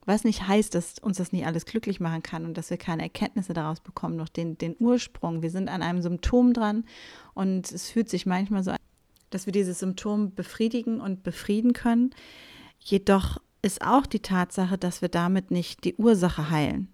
Was 0.05 0.23
nicht 0.23 0.47
heißt, 0.47 0.75
dass 0.75 0.99
uns 0.99 1.17
das 1.17 1.31
nicht 1.31 1.45
alles 1.45 1.65
glücklich 1.65 1.99
machen 1.99 2.21
kann 2.21 2.45
und 2.45 2.57
dass 2.57 2.69
wir 2.69 2.77
keine 2.77 3.03
Erkenntnisse 3.03 3.53
daraus 3.53 3.79
bekommen, 3.79 4.15
noch 4.15 4.29
den, 4.29 4.57
den 4.57 4.75
Ursprung. 4.79 5.41
Wir 5.41 5.49
sind 5.49 5.67
an 5.67 5.81
einem 5.81 6.01
Symptom 6.01 6.53
dran 6.53 6.85
und 7.33 7.71
es 7.71 7.89
fühlt 7.89 8.09
sich 8.09 8.25
manchmal 8.25 8.63
so 8.63 8.71
an, 8.71 8.77
dass 9.31 9.47
wir 9.47 9.53
dieses 9.53 9.79
Symptom 9.79 10.33
befriedigen 10.33 11.01
und 11.01 11.23
befrieden 11.23 11.73
können. 11.73 12.11
Jedoch 12.79 13.39
ist 13.63 13.81
auch 13.81 14.05
die 14.05 14.21
Tatsache, 14.21 14.77
dass 14.77 15.01
wir 15.01 15.09
damit 15.09 15.49
nicht 15.49 15.83
die 15.85 15.95
Ursache 15.95 16.51
heilen. 16.51 16.93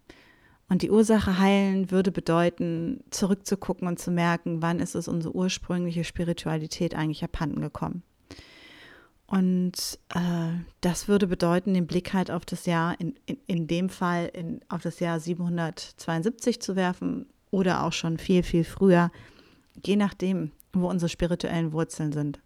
Und 0.69 0.83
die 0.83 0.89
Ursache 0.89 1.37
heilen 1.37 1.91
würde 1.91 2.13
bedeuten, 2.13 3.03
zurückzugucken 3.09 3.89
und 3.89 3.99
zu 3.99 4.09
merken, 4.09 4.61
wann 4.61 4.79
ist 4.79 4.95
es 4.95 5.09
unsere 5.09 5.35
ursprüngliche 5.35 6.05
Spiritualität 6.05 6.95
eigentlich 6.95 7.25
abhanden 7.25 7.59
gekommen. 7.59 8.03
Und 9.31 9.97
äh, 10.13 10.59
das 10.81 11.07
würde 11.07 11.25
bedeuten, 11.25 11.73
den 11.73 11.87
Blick 11.87 12.11
halt 12.11 12.29
auf 12.29 12.43
das 12.43 12.65
Jahr, 12.65 12.99
in, 12.99 13.15
in, 13.25 13.37
in 13.47 13.65
dem 13.65 13.87
Fall 13.87 14.29
in, 14.33 14.59
auf 14.67 14.81
das 14.81 14.99
Jahr 14.99 15.21
772 15.21 16.61
zu 16.61 16.75
werfen 16.75 17.27
oder 17.49 17.85
auch 17.85 17.93
schon 17.93 18.17
viel, 18.17 18.43
viel 18.43 18.65
früher, 18.65 19.09
je 19.85 19.95
nachdem, 19.95 20.51
wo 20.73 20.89
unsere 20.89 21.07
spirituellen 21.07 21.71
Wurzeln 21.71 22.11
sind. 22.11 22.41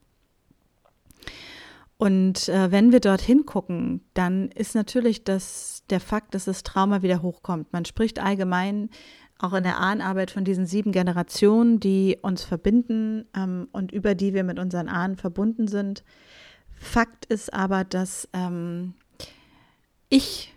Und 1.98 2.50
äh, 2.50 2.70
wenn 2.72 2.92
wir 2.92 3.00
dorthin 3.00 3.48
gucken, 3.48 4.02
dann 4.14 4.50
ist 4.50 4.76
natürlich 4.76 5.24
das, 5.24 5.82
der 5.90 6.00
Fakt, 6.00 6.36
dass 6.36 6.46
das 6.46 6.62
Trauma 6.62 7.02
wieder 7.02 7.24
hochkommt. 7.24 7.74
Man 7.74 7.86
spricht 7.86 8.20
allgemein 8.20 8.92
auch 9.40 9.54
in 9.54 9.64
der 9.64 9.80
Ahnenarbeit 9.80 10.30
von 10.30 10.44
diesen 10.44 10.68
sieben 10.68 10.92
Generationen, 10.92 11.80
die 11.80 12.20
uns 12.22 12.44
verbinden 12.44 13.26
ähm, 13.36 13.70
und 13.72 13.92
über 13.92 14.14
die 14.14 14.36
wir 14.36 14.44
mit 14.44 14.60
unseren 14.60 14.88
Ahnen 14.88 15.16
verbunden 15.16 15.68
sind. 15.68 16.04
Fakt 16.76 17.26
ist 17.26 17.54
aber, 17.54 17.84
dass 17.84 18.28
ähm, 18.34 18.94
ich 20.10 20.54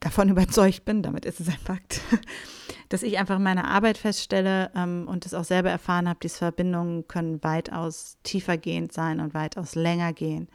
davon 0.00 0.28
überzeugt 0.30 0.84
bin, 0.84 1.02
damit 1.02 1.24
ist 1.24 1.40
es 1.40 1.48
ein 1.48 1.58
Fakt, 1.58 2.00
dass 2.88 3.02
ich 3.02 3.18
einfach 3.18 3.36
in 3.36 3.42
meiner 3.42 3.68
Arbeit 3.68 3.98
feststelle 3.98 4.70
ähm, 4.74 5.06
und 5.08 5.26
es 5.26 5.34
auch 5.34 5.44
selber 5.44 5.70
erfahren 5.70 6.08
habe, 6.08 6.20
diese 6.22 6.38
Verbindungen 6.38 7.08
können 7.08 7.42
weitaus 7.42 8.18
tiefergehend 8.22 8.92
sein 8.92 9.20
und 9.20 9.34
weitaus 9.34 9.74
länger 9.74 10.12
gehen. 10.12 10.48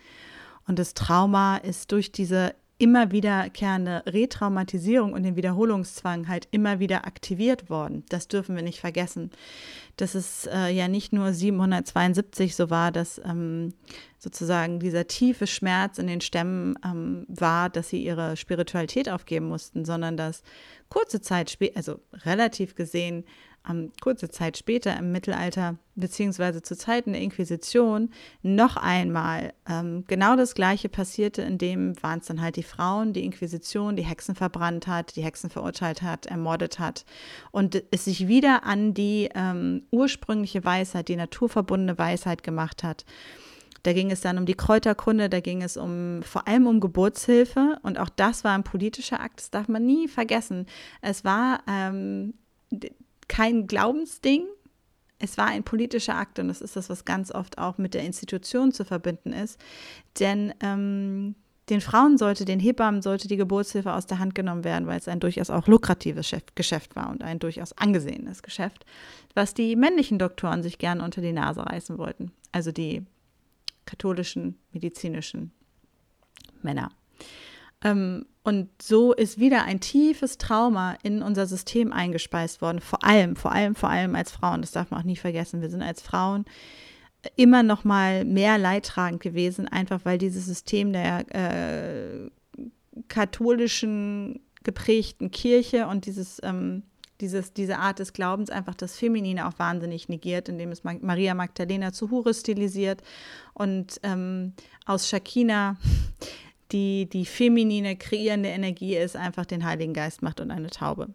Und 0.67 0.77
das 0.77 0.93
Trauma 0.93 1.57
ist 1.57 1.91
durch 1.91 2.11
diese 2.11 2.53
immer 2.79 3.11
wiederkehrende 3.11 4.03
Retraumatisierung 4.05 5.11
und 5.13 5.23
den 5.23 5.35
Wiederholungszwang 5.35 6.29
halt 6.29 6.47
immer 6.51 6.79
wieder 6.79 7.05
aktiviert 7.05 7.69
worden. 7.69 8.05
Das 8.09 8.29
dürfen 8.29 8.55
wir 8.55 8.63
nicht 8.63 8.79
vergessen. 8.79 9.31
Dass 9.97 10.15
es 10.15 10.47
äh, 10.47 10.69
ja 10.69 10.87
nicht 10.87 11.11
nur 11.11 11.33
772 11.33 12.55
so 12.55 12.69
war, 12.69 12.93
dass 12.93 13.21
ähm, 13.23 13.73
sozusagen 14.17 14.79
dieser 14.79 15.07
tiefe 15.07 15.45
Schmerz 15.45 15.97
in 15.97 16.07
den 16.07 16.21
Stämmen 16.21 16.79
ähm, 16.85 17.25
war, 17.27 17.69
dass 17.69 17.89
sie 17.89 18.01
ihre 18.01 18.37
Spiritualität 18.37 19.09
aufgeben 19.09 19.49
mussten, 19.49 19.83
sondern 19.83 20.15
dass 20.15 20.41
kurze 20.87 21.19
Zeit 21.19 21.49
später, 21.49 21.75
also 21.75 21.99
relativ 22.25 22.75
gesehen, 22.75 23.25
ähm, 23.69 23.91
kurze 24.01 24.29
Zeit 24.29 24.57
später 24.57 24.97
im 24.97 25.11
Mittelalter 25.11 25.77
beziehungsweise 25.95 26.61
zu 26.61 26.77
Zeiten 26.77 27.13
der 27.13 27.21
Inquisition 27.21 28.09
noch 28.41 28.77
einmal 28.77 29.53
ähm, 29.67 30.05
genau 30.07 30.35
das 30.35 30.55
Gleiche 30.55 30.89
passierte, 30.89 31.41
in 31.41 31.57
dem 31.57 32.01
waren 32.01 32.19
es 32.19 32.27
dann 32.27 32.41
halt 32.41 32.55
die 32.55 32.63
Frauen, 32.63 33.13
die 33.13 33.23
Inquisition, 33.23 33.95
die 33.95 34.05
Hexen 34.05 34.35
verbrannt 34.35 34.87
hat, 34.87 35.15
die 35.15 35.23
Hexen 35.23 35.49
verurteilt 35.49 36.01
hat, 36.01 36.25
ermordet 36.25 36.79
hat 36.79 37.05
und 37.51 37.83
es 37.91 38.05
sich 38.05 38.27
wieder 38.27 38.63
an 38.63 38.93
die 38.93 39.29
ähm, 39.35 39.83
ursprüngliche 39.91 40.63
Weisheit, 40.63 41.07
die 41.07 41.15
naturverbundene 41.15 41.97
Weisheit 41.97 42.43
gemacht 42.43 42.83
hat. 42.83 43.05
Da 43.83 43.93
ging 43.93 44.11
es 44.11 44.21
dann 44.21 44.37
um 44.37 44.45
die 44.45 44.55
Kräuterkunde, 44.55 45.29
da 45.29 45.39
ging 45.39 45.61
es 45.61 45.77
um 45.77 46.21
vor 46.23 46.47
allem 46.47 46.67
um 46.67 46.79
Geburtshilfe 46.79 47.77
und 47.81 47.97
auch 47.97 48.09
das 48.09 48.43
war 48.43 48.53
ein 48.53 48.63
politischer 48.63 49.21
Akt, 49.21 49.39
das 49.39 49.51
darf 49.51 49.67
man 49.67 49.85
nie 49.85 50.07
vergessen. 50.07 50.65
Es 51.01 51.23
war 51.23 51.61
ähm, 51.67 52.33
kein 53.29 53.67
Glaubensding. 53.67 54.43
Es 55.19 55.37
war 55.37 55.47
ein 55.47 55.63
politischer 55.63 56.15
Akt 56.15 56.39
und 56.39 56.49
das 56.49 56.61
ist 56.61 56.75
das, 56.75 56.89
was 56.89 57.05
ganz 57.05 57.31
oft 57.31 57.57
auch 57.57 57.77
mit 57.77 57.93
der 57.93 58.03
Institution 58.03 58.73
zu 58.73 58.83
verbinden 58.83 59.31
ist. 59.31 59.59
Denn 60.19 60.53
ähm, 60.61 61.35
den 61.69 61.81
Frauen 61.81 62.17
sollte, 62.17 62.45
den 62.45 62.59
Hebammen 62.59 63.01
sollte 63.01 63.27
die 63.27 63.37
Geburtshilfe 63.37 63.93
aus 63.93 64.07
der 64.07 64.19
Hand 64.19 64.33
genommen 64.33 64.63
werden, 64.63 64.87
weil 64.87 64.97
es 64.97 65.07
ein 65.07 65.19
durchaus 65.19 65.49
auch 65.49 65.67
lukratives 65.67 66.33
Geschäft 66.55 66.95
war 66.95 67.09
und 67.09 67.23
ein 67.23 67.39
durchaus 67.39 67.73
angesehenes 67.73 68.41
Geschäft, 68.41 68.85
was 69.35 69.53
die 69.53 69.75
männlichen 69.75 70.19
Doktoren 70.19 70.63
sich 70.63 70.77
gerne 70.77 71.03
unter 71.03 71.21
die 71.21 71.33
Nase 71.33 71.65
reißen 71.65 71.97
wollten. 71.97 72.31
Also 72.51 72.71
die 72.71 73.05
katholischen 73.85 74.57
medizinischen 74.71 75.51
Männer. 76.61 76.91
Ähm, 77.83 78.25
und 78.43 78.69
so 78.81 79.13
ist 79.13 79.39
wieder 79.39 79.63
ein 79.63 79.79
tiefes 79.79 80.37
Trauma 80.37 80.97
in 81.03 81.21
unser 81.21 81.45
System 81.45 81.93
eingespeist 81.93 82.61
worden. 82.61 82.79
Vor 82.79 83.03
allem, 83.03 83.35
vor 83.35 83.51
allem, 83.51 83.75
vor 83.75 83.89
allem 83.89 84.15
als 84.15 84.31
Frauen. 84.31 84.61
Das 84.61 84.71
darf 84.71 84.91
man 84.91 85.01
auch 85.01 85.05
nie 85.05 85.17
vergessen. 85.17 85.61
Wir 85.61 85.69
sind 85.69 85.81
als 85.81 86.01
Frauen 86.01 86.45
immer 87.35 87.63
noch 87.63 87.83
mal 87.83 88.25
mehr 88.25 88.57
leidtragend 88.57 89.21
gewesen, 89.21 89.67
einfach 89.67 90.01
weil 90.03 90.17
dieses 90.17 90.45
System 90.45 90.93
der 90.93 91.25
äh, 91.35 92.29
katholischen 93.07 94.39
geprägten 94.63 95.31
Kirche 95.31 95.87
und 95.87 96.05
dieses, 96.05 96.39
ähm, 96.43 96.83
dieses, 97.21 97.53
diese 97.53 97.77
Art 97.77 97.99
des 97.99 98.13
Glaubens 98.13 98.49
einfach 98.49 98.75
das 98.75 98.95
Feminine 98.95 99.47
auch 99.47 99.59
wahnsinnig 99.59 100.09
negiert, 100.09 100.47
indem 100.49 100.71
es 100.71 100.83
Maria 100.83 101.33
Magdalena 101.33 101.91
zu 101.91 102.09
Hure 102.09 102.33
stilisiert 102.33 103.01
und 103.53 103.99
ähm, 104.03 104.53
aus 104.85 105.09
Shakina 105.09 105.77
die, 106.71 107.07
die 107.07 107.25
feminine, 107.25 107.95
kreierende 107.95 108.49
Energie 108.49 108.95
ist, 108.95 109.15
einfach 109.15 109.45
den 109.45 109.65
Heiligen 109.65 109.93
Geist 109.93 110.21
macht 110.21 110.39
und 110.39 110.51
eine 110.51 110.69
Taube. 110.69 111.09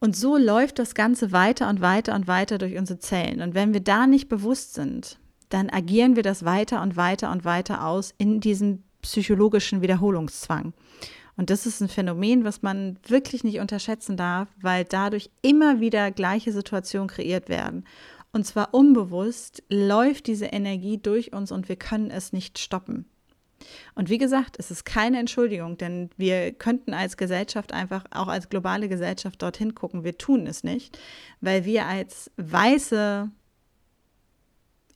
Und 0.00 0.16
so 0.16 0.36
läuft 0.36 0.78
das 0.78 0.94
Ganze 0.94 1.30
weiter 1.30 1.68
und 1.68 1.80
weiter 1.80 2.14
und 2.14 2.26
weiter 2.26 2.58
durch 2.58 2.76
unsere 2.76 2.98
Zellen. 2.98 3.42
Und 3.42 3.54
wenn 3.54 3.74
wir 3.74 3.80
da 3.80 4.06
nicht 4.06 4.28
bewusst 4.28 4.74
sind, 4.74 5.18
dann 5.50 5.68
agieren 5.68 6.16
wir 6.16 6.22
das 6.22 6.44
weiter 6.44 6.80
und 6.82 6.96
weiter 6.96 7.30
und 7.30 7.44
weiter 7.44 7.84
aus 7.84 8.14
in 8.16 8.40
diesem 8.40 8.82
psychologischen 9.02 9.82
Wiederholungszwang. 9.82 10.72
Und 11.36 11.50
das 11.50 11.66
ist 11.66 11.80
ein 11.80 11.88
Phänomen, 11.88 12.44
was 12.44 12.62
man 12.62 12.98
wirklich 13.06 13.44
nicht 13.44 13.60
unterschätzen 13.60 14.16
darf, 14.16 14.48
weil 14.60 14.84
dadurch 14.84 15.30
immer 15.42 15.80
wieder 15.80 16.10
gleiche 16.10 16.52
Situationen 16.52 17.08
kreiert 17.08 17.48
werden. 17.48 17.84
Und 18.32 18.46
zwar 18.46 18.74
unbewusst 18.74 19.62
läuft 19.68 20.26
diese 20.26 20.46
Energie 20.46 20.98
durch 20.98 21.32
uns 21.32 21.50
und 21.50 21.68
wir 21.68 21.76
können 21.76 22.10
es 22.10 22.32
nicht 22.32 22.58
stoppen. 22.58 23.06
Und 23.94 24.08
wie 24.08 24.18
gesagt, 24.18 24.56
es 24.58 24.70
ist 24.70 24.84
keine 24.84 25.18
Entschuldigung, 25.18 25.76
denn 25.76 26.10
wir 26.16 26.52
könnten 26.52 26.94
als 26.94 27.16
Gesellschaft 27.16 27.72
einfach, 27.72 28.04
auch 28.10 28.28
als 28.28 28.48
globale 28.48 28.88
Gesellschaft 28.88 29.42
dorthin 29.42 29.74
gucken. 29.74 30.04
Wir 30.04 30.16
tun 30.16 30.46
es 30.46 30.64
nicht, 30.64 30.98
weil 31.40 31.64
wir 31.64 31.86
als 31.86 32.30
weiße, 32.36 33.30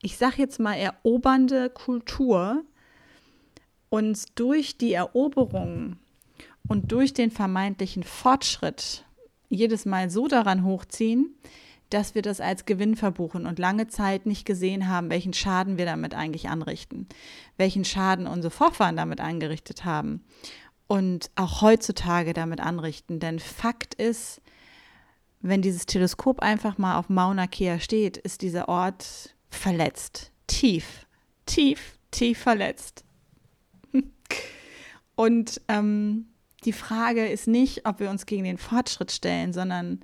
ich 0.02 0.16
sage 0.16 0.36
jetzt 0.38 0.60
mal 0.60 0.74
erobernde 0.74 1.70
Kultur 1.70 2.64
uns 3.90 4.26
durch 4.34 4.76
die 4.78 4.92
Eroberung 4.92 5.96
und 6.66 6.90
durch 6.92 7.12
den 7.12 7.30
vermeintlichen 7.30 8.02
Fortschritt 8.02 9.04
jedes 9.48 9.84
Mal 9.84 10.10
so 10.10 10.26
daran 10.26 10.64
hochziehen, 10.64 11.34
dass 11.94 12.16
wir 12.16 12.22
das 12.22 12.40
als 12.40 12.64
Gewinn 12.64 12.96
verbuchen 12.96 13.46
und 13.46 13.60
lange 13.60 13.86
Zeit 13.86 14.26
nicht 14.26 14.44
gesehen 14.44 14.88
haben, 14.88 15.10
welchen 15.10 15.32
Schaden 15.32 15.78
wir 15.78 15.86
damit 15.86 16.12
eigentlich 16.12 16.48
anrichten, 16.48 17.06
welchen 17.56 17.84
Schaden 17.84 18.26
unsere 18.26 18.50
Vorfahren 18.50 18.96
damit 18.96 19.20
angerichtet 19.20 19.84
haben 19.84 20.24
und 20.88 21.30
auch 21.36 21.62
heutzutage 21.62 22.32
damit 22.32 22.58
anrichten. 22.58 23.20
Denn 23.20 23.38
Fakt 23.38 23.94
ist, 23.94 24.40
wenn 25.40 25.62
dieses 25.62 25.86
Teleskop 25.86 26.40
einfach 26.40 26.78
mal 26.78 26.98
auf 26.98 27.08
Mauna 27.08 27.46
Kea 27.46 27.78
steht, 27.78 28.16
ist 28.16 28.42
dieser 28.42 28.68
Ort 28.68 29.36
verletzt, 29.48 30.32
tief, 30.48 31.06
tief, 31.46 31.98
tief 32.10 32.38
verletzt. 32.38 33.04
Und 35.14 35.60
ähm, 35.68 36.26
die 36.64 36.72
Frage 36.72 37.28
ist 37.28 37.46
nicht, 37.46 37.86
ob 37.86 38.00
wir 38.00 38.10
uns 38.10 38.26
gegen 38.26 38.42
den 38.42 38.58
Fortschritt 38.58 39.12
stellen, 39.12 39.52
sondern 39.52 40.00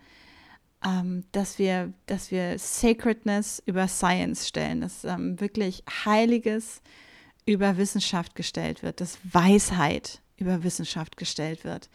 ähm, 0.85 1.25
dass, 1.33 1.59
wir, 1.59 1.93
dass 2.07 2.31
wir 2.31 2.59
Sacredness 2.59 3.62
über 3.66 3.88
Science 3.88 4.49
stellen, 4.49 4.81
dass 4.81 5.05
ähm, 5.05 5.40
wirklich 5.40 5.85
Heiliges 6.05 6.83
über 7.47 7.77
Wissenschaft 7.77 8.35
gestellt 8.35 8.83
wird, 8.83 9.01
dass 9.01 9.19
Weisheit 9.31 10.21
über 10.37 10.62
Wissenschaft 10.62 11.16
gestellt 11.16 11.64
wird. 11.64 11.90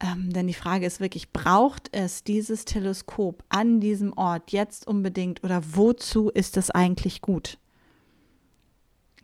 Ähm, 0.00 0.32
denn 0.32 0.46
die 0.46 0.54
Frage 0.54 0.86
ist 0.86 1.00
wirklich, 1.00 1.30
braucht 1.30 1.88
es 1.92 2.24
dieses 2.24 2.64
Teleskop 2.64 3.44
an 3.50 3.80
diesem 3.80 4.16
Ort 4.16 4.50
jetzt 4.50 4.86
unbedingt 4.86 5.44
oder 5.44 5.62
wozu 5.74 6.30
ist 6.30 6.56
es 6.56 6.70
eigentlich 6.70 7.20
gut? 7.20 7.58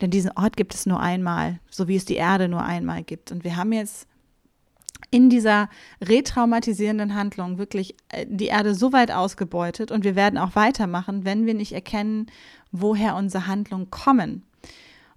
Denn 0.03 0.11
diesen 0.11 0.33
Ort 0.33 0.59
gibt 0.59 0.75
es 0.75 0.85
nur 0.85 1.01
einmal, 1.01 1.61
so 1.71 1.89
wie 1.89 1.97
es 1.97 2.05
die 2.05 2.17
Erde 2.17 2.49
nur 2.49 2.63
einmal 2.63 3.03
gibt. 3.03 3.33
Und 3.33 3.45
wir 3.45 3.57
haben 3.57 3.73
jetzt 3.73 4.07
in 5.11 5.31
dieser 5.31 5.69
retraumatisierenden 6.03 7.15
Handlung 7.15 7.59
wirklich 7.59 7.97
äh, 8.09 8.27
die 8.29 8.47
Erde 8.47 8.75
so 8.75 8.93
weit 8.93 9.11
ausgebeutet 9.11 9.91
und 9.91 10.05
wir 10.05 10.17
werden 10.17 10.39
auch 10.39 10.55
weitermachen, 10.55 11.25
wenn 11.25 11.47
wir 11.47 11.55
nicht 11.55 11.73
erkennen, 11.73 12.27
woher 12.73 13.17
unsere 13.17 13.47
Handlungen 13.47 13.91
kommen. 13.91 14.43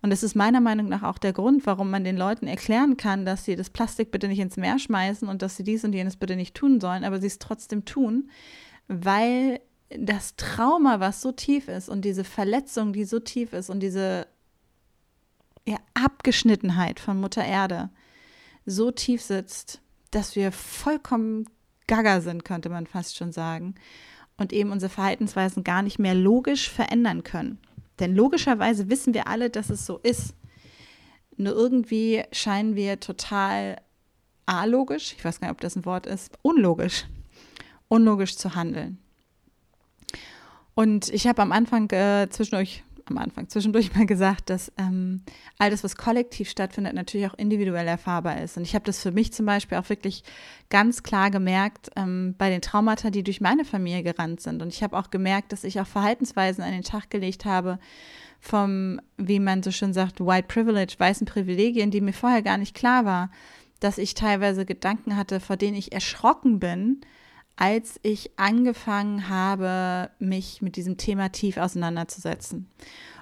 Und 0.01 0.11
das 0.11 0.23
ist 0.23 0.35
meiner 0.35 0.61
Meinung 0.61 0.87
nach 0.87 1.03
auch 1.03 1.17
der 1.17 1.33
Grund, 1.33 1.65
warum 1.65 1.91
man 1.91 2.05
den 2.05 2.15
Leuten 2.15 2.47
erklären 2.47 2.95
kann, 2.95 3.25
dass 3.25 3.43
sie 3.43 3.57
das 3.57 3.69
Plastik 3.69 4.11
bitte 4.11 4.29
nicht 4.29 4.39
ins 4.39 4.55
Meer 4.55 4.79
schmeißen 4.79 5.27
und 5.27 5.41
dass 5.41 5.57
sie 5.57 5.63
dies 5.63 5.83
und 5.83 5.93
jenes 5.93 6.15
bitte 6.15 6.37
nicht 6.37 6.55
tun 6.55 6.79
sollen, 6.79 7.03
aber 7.03 7.19
sie 7.19 7.27
es 7.27 7.39
trotzdem 7.39 7.83
tun, 7.83 8.29
weil 8.87 9.59
das 9.89 10.35
Trauma, 10.35 10.99
was 10.99 11.21
so 11.21 11.31
tief 11.31 11.67
ist 11.67 11.89
und 11.89 12.05
diese 12.05 12.23
Verletzung, 12.23 12.93
die 12.93 13.03
so 13.03 13.19
tief 13.19 13.53
ist 13.53 13.69
und 13.69 13.81
diese 13.81 14.27
ja, 15.67 15.77
Abgeschnittenheit 15.93 16.99
von 16.99 17.19
Mutter 17.19 17.43
Erde, 17.43 17.89
so 18.69 18.91
tief 18.91 19.21
sitzt, 19.21 19.81
dass 20.11 20.35
wir 20.35 20.51
vollkommen 20.51 21.45
gaga 21.87 22.21
sind, 22.21 22.45
könnte 22.45 22.69
man 22.69 22.87
fast 22.87 23.17
schon 23.17 23.31
sagen, 23.31 23.75
und 24.37 24.53
eben 24.53 24.71
unsere 24.71 24.91
Verhaltensweisen 24.91 25.63
gar 25.63 25.81
nicht 25.81 25.99
mehr 25.99 26.15
logisch 26.15 26.69
verändern 26.69 27.23
können. 27.23 27.59
Denn 27.99 28.15
logischerweise 28.15 28.89
wissen 28.89 29.13
wir 29.13 29.27
alle, 29.27 29.49
dass 29.49 29.69
es 29.69 29.85
so 29.85 29.97
ist. 29.97 30.33
Nur 31.35 31.53
irgendwie 31.53 32.23
scheinen 32.31 32.75
wir 32.75 32.99
total 32.99 33.81
alogisch, 34.45 35.13
ich 35.17 35.23
weiß 35.23 35.39
gar 35.39 35.47
nicht, 35.47 35.55
ob 35.55 35.61
das 35.61 35.75
ein 35.75 35.85
Wort 35.85 36.05
ist, 36.05 36.37
unlogisch, 36.41 37.05
unlogisch 37.87 38.37
zu 38.37 38.55
handeln. 38.55 38.97
Und 40.73 41.09
ich 41.09 41.27
habe 41.27 41.41
am 41.41 41.51
Anfang 41.51 41.89
äh, 41.91 42.29
zwischendurch 42.29 42.83
am 43.09 43.17
Anfang 43.17 43.49
zwischendurch 43.49 43.95
mal 43.95 44.05
gesagt, 44.05 44.49
dass 44.49 44.71
ähm, 44.77 45.21
all 45.57 45.69
das, 45.69 45.83
was 45.83 45.95
kollektiv 45.95 46.49
stattfindet, 46.49 46.93
natürlich 46.93 47.27
auch 47.27 47.33
individuell 47.37 47.87
erfahrbar 47.87 48.41
ist. 48.41 48.57
Und 48.57 48.63
ich 48.63 48.75
habe 48.75 48.85
das 48.85 49.01
für 49.01 49.11
mich 49.11 49.33
zum 49.33 49.45
Beispiel 49.45 49.77
auch 49.77 49.89
wirklich 49.89 50.23
ganz 50.69 51.03
klar 51.03 51.31
gemerkt 51.31 51.89
ähm, 51.95 52.35
bei 52.37 52.49
den 52.49 52.61
Traumata, 52.61 53.09
die 53.09 53.23
durch 53.23 53.41
meine 53.41 53.65
Familie 53.65 54.03
gerannt 54.03 54.41
sind. 54.41 54.61
Und 54.61 54.73
ich 54.73 54.83
habe 54.83 54.97
auch 54.97 55.09
gemerkt, 55.09 55.51
dass 55.51 55.63
ich 55.63 55.79
auch 55.79 55.87
Verhaltensweisen 55.87 56.63
an 56.63 56.71
den 56.71 56.83
Tag 56.83 57.09
gelegt 57.09 57.45
habe 57.45 57.79
vom, 58.39 59.01
wie 59.17 59.39
man 59.39 59.63
so 59.63 59.71
schön 59.71 59.93
sagt, 59.93 60.21
White 60.21 60.47
Privilege, 60.47 60.95
weißen 60.97 61.27
Privilegien, 61.27 61.91
die 61.91 62.01
mir 62.01 62.13
vorher 62.13 62.41
gar 62.41 62.57
nicht 62.57 62.73
klar 62.73 63.05
war, 63.05 63.29
dass 63.79 63.97
ich 63.97 64.13
teilweise 64.13 64.65
Gedanken 64.65 65.15
hatte, 65.15 65.39
vor 65.39 65.57
denen 65.57 65.77
ich 65.77 65.91
erschrocken 65.91 66.59
bin, 66.59 67.01
als 67.59 67.99
ich 68.03 68.31
angefangen 68.39 69.27
habe, 69.27 70.11
mich 70.17 70.61
mit 70.61 70.77
diesem 70.77 70.95
Thema 70.95 71.27
tief 71.29 71.57
auseinanderzusetzen. 71.57 72.69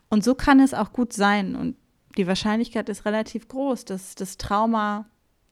Und 0.09 0.23
so 0.23 0.35
kann 0.35 0.59
es 0.59 0.75
auch 0.75 0.93
gut 0.93 1.11
sein. 1.11 1.55
Und 1.55 1.75
die 2.17 2.27
Wahrscheinlichkeit 2.27 2.87
ist 2.87 3.05
relativ 3.05 3.47
groß, 3.47 3.85
dass 3.85 4.13
das 4.13 4.37
Trauma 4.37 5.07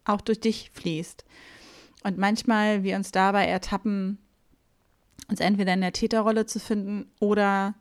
auch 0.05 0.21
durch 0.21 0.39
dich 0.39 0.69
fließt. 0.71 1.25
Und 2.03 2.19
manchmal 2.19 2.83
wir 2.83 2.95
uns 2.95 3.11
dabei 3.11 3.47
ertappen, 3.47 4.19
uns 5.29 5.39
entweder 5.39 5.73
in 5.73 5.81
der 5.81 5.93
Täterrolle 5.93 6.45
zu 6.45 6.59
finden 6.59 7.09
oder 7.19 7.73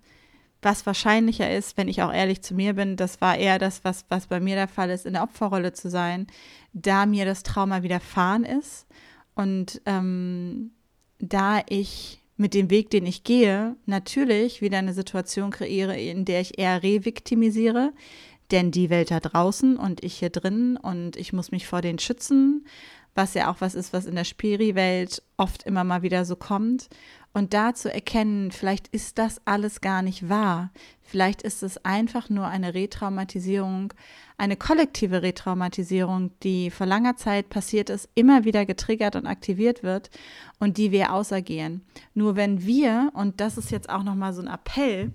was 0.63 0.87
wahrscheinlicher 0.87 1.55
ist, 1.55 1.77
wenn 1.77 1.89
ich 1.89 2.01
auch 2.01 2.15
ehrlich 2.15 2.41
zu 2.41 2.55
mir 2.55 2.73
bin, 2.73 2.97
das 2.97 3.21
war 3.21 3.37
eher 3.37 3.59
das, 3.59 3.85
was, 3.85 4.07
was 4.09 4.29
bei 4.29 4.41
mir 4.41 4.55
der 4.55 4.69
Fall 4.69 4.89
ist, 4.89 5.05
in 5.05 5.13
der 5.13 5.23
Opferrolle 5.23 5.75
zu 5.75 5.91
sein, 5.91 6.29
da 6.73 7.05
mir 7.05 7.27
das 7.27 7.43
Trauma 7.43 7.83
widerfahren 7.83 8.47
ist 8.47 8.87
und 9.35 9.83
ähm, 9.85 10.71
da 11.29 11.63
ich 11.69 12.21
mit 12.37 12.55
dem 12.55 12.71
Weg, 12.71 12.91
den 12.91 13.07
ich 13.07 13.23
gehe, 13.25 13.77
natürlich 13.87 14.61
wieder 14.61 14.79
eine 14.79 14.93
Situation 14.93 15.51
kreiere, 15.51 15.99
in 15.99 16.25
der 16.25 16.41
ich 16.41 16.59
eher 16.59 16.83
reviktimisiere, 16.83 17.93
denn 18.51 18.71
die 18.71 18.91
Welt 18.91 19.11
da 19.11 19.21
draußen 19.21 19.77
und 19.77 20.03
ich 20.03 20.19
hier 20.19 20.31
drin 20.31 20.77
und 20.77 21.17
ich 21.17 21.33
muss 21.33 21.51
mich 21.53 21.67
vor 21.67 21.81
denen 21.81 21.99
schützen, 21.99 22.67
was 23.15 23.35
ja 23.35 23.51
auch 23.51 23.61
was 23.61 23.75
ist, 23.75 23.93
was 23.93 24.07
in 24.07 24.15
der 24.15 24.25
Spiri-Welt 24.25 25.23
oft 25.37 25.63
immer 25.65 25.85
mal 25.85 26.03
wieder 26.03 26.25
so 26.25 26.37
kommt. 26.37 26.89
Und 27.33 27.53
da 27.53 27.75
zu 27.75 27.93
erkennen, 27.93 28.53
vielleicht 28.53 28.87
ist 28.89 29.19
das 29.19 29.41
alles 29.45 29.81
gar 29.81 30.03
nicht 30.03 30.29
wahr. 30.29 30.71
Vielleicht 31.03 31.43
ist 31.43 31.65
es 31.65 31.85
einfach 31.85 32.31
nur 32.31 32.47
eine 32.47 32.75
Retraumatisierung, 32.75 33.93
eine 34.39 34.57
kollektive 34.57 35.23
Retraumatisierung, 35.23 36.31
die 36.45 36.71
vor 36.71 36.87
langer 36.87 37.17
Zeit 37.17 37.51
passiert 37.51 37.91
ist, 37.91 38.09
immer 38.15 38.45
wieder 38.45 38.65
getriggert 38.67 39.17
und 39.17 39.27
aktiviert 39.27 39.83
wird 39.83 40.11
und 40.61 40.79
die 40.79 40.93
wir 40.93 41.13
ausagieren. 41.13 41.83
Nur 42.15 42.37
wenn 42.37 42.65
wir, 42.65 43.11
und 43.15 43.41
das 43.41 43.59
ist 43.59 43.73
jetzt 43.73 43.91
auch 43.91 44.05
nochmal 44.05 44.33
so 44.33 44.41
ein 44.41 44.49
Appell, 44.49 45.11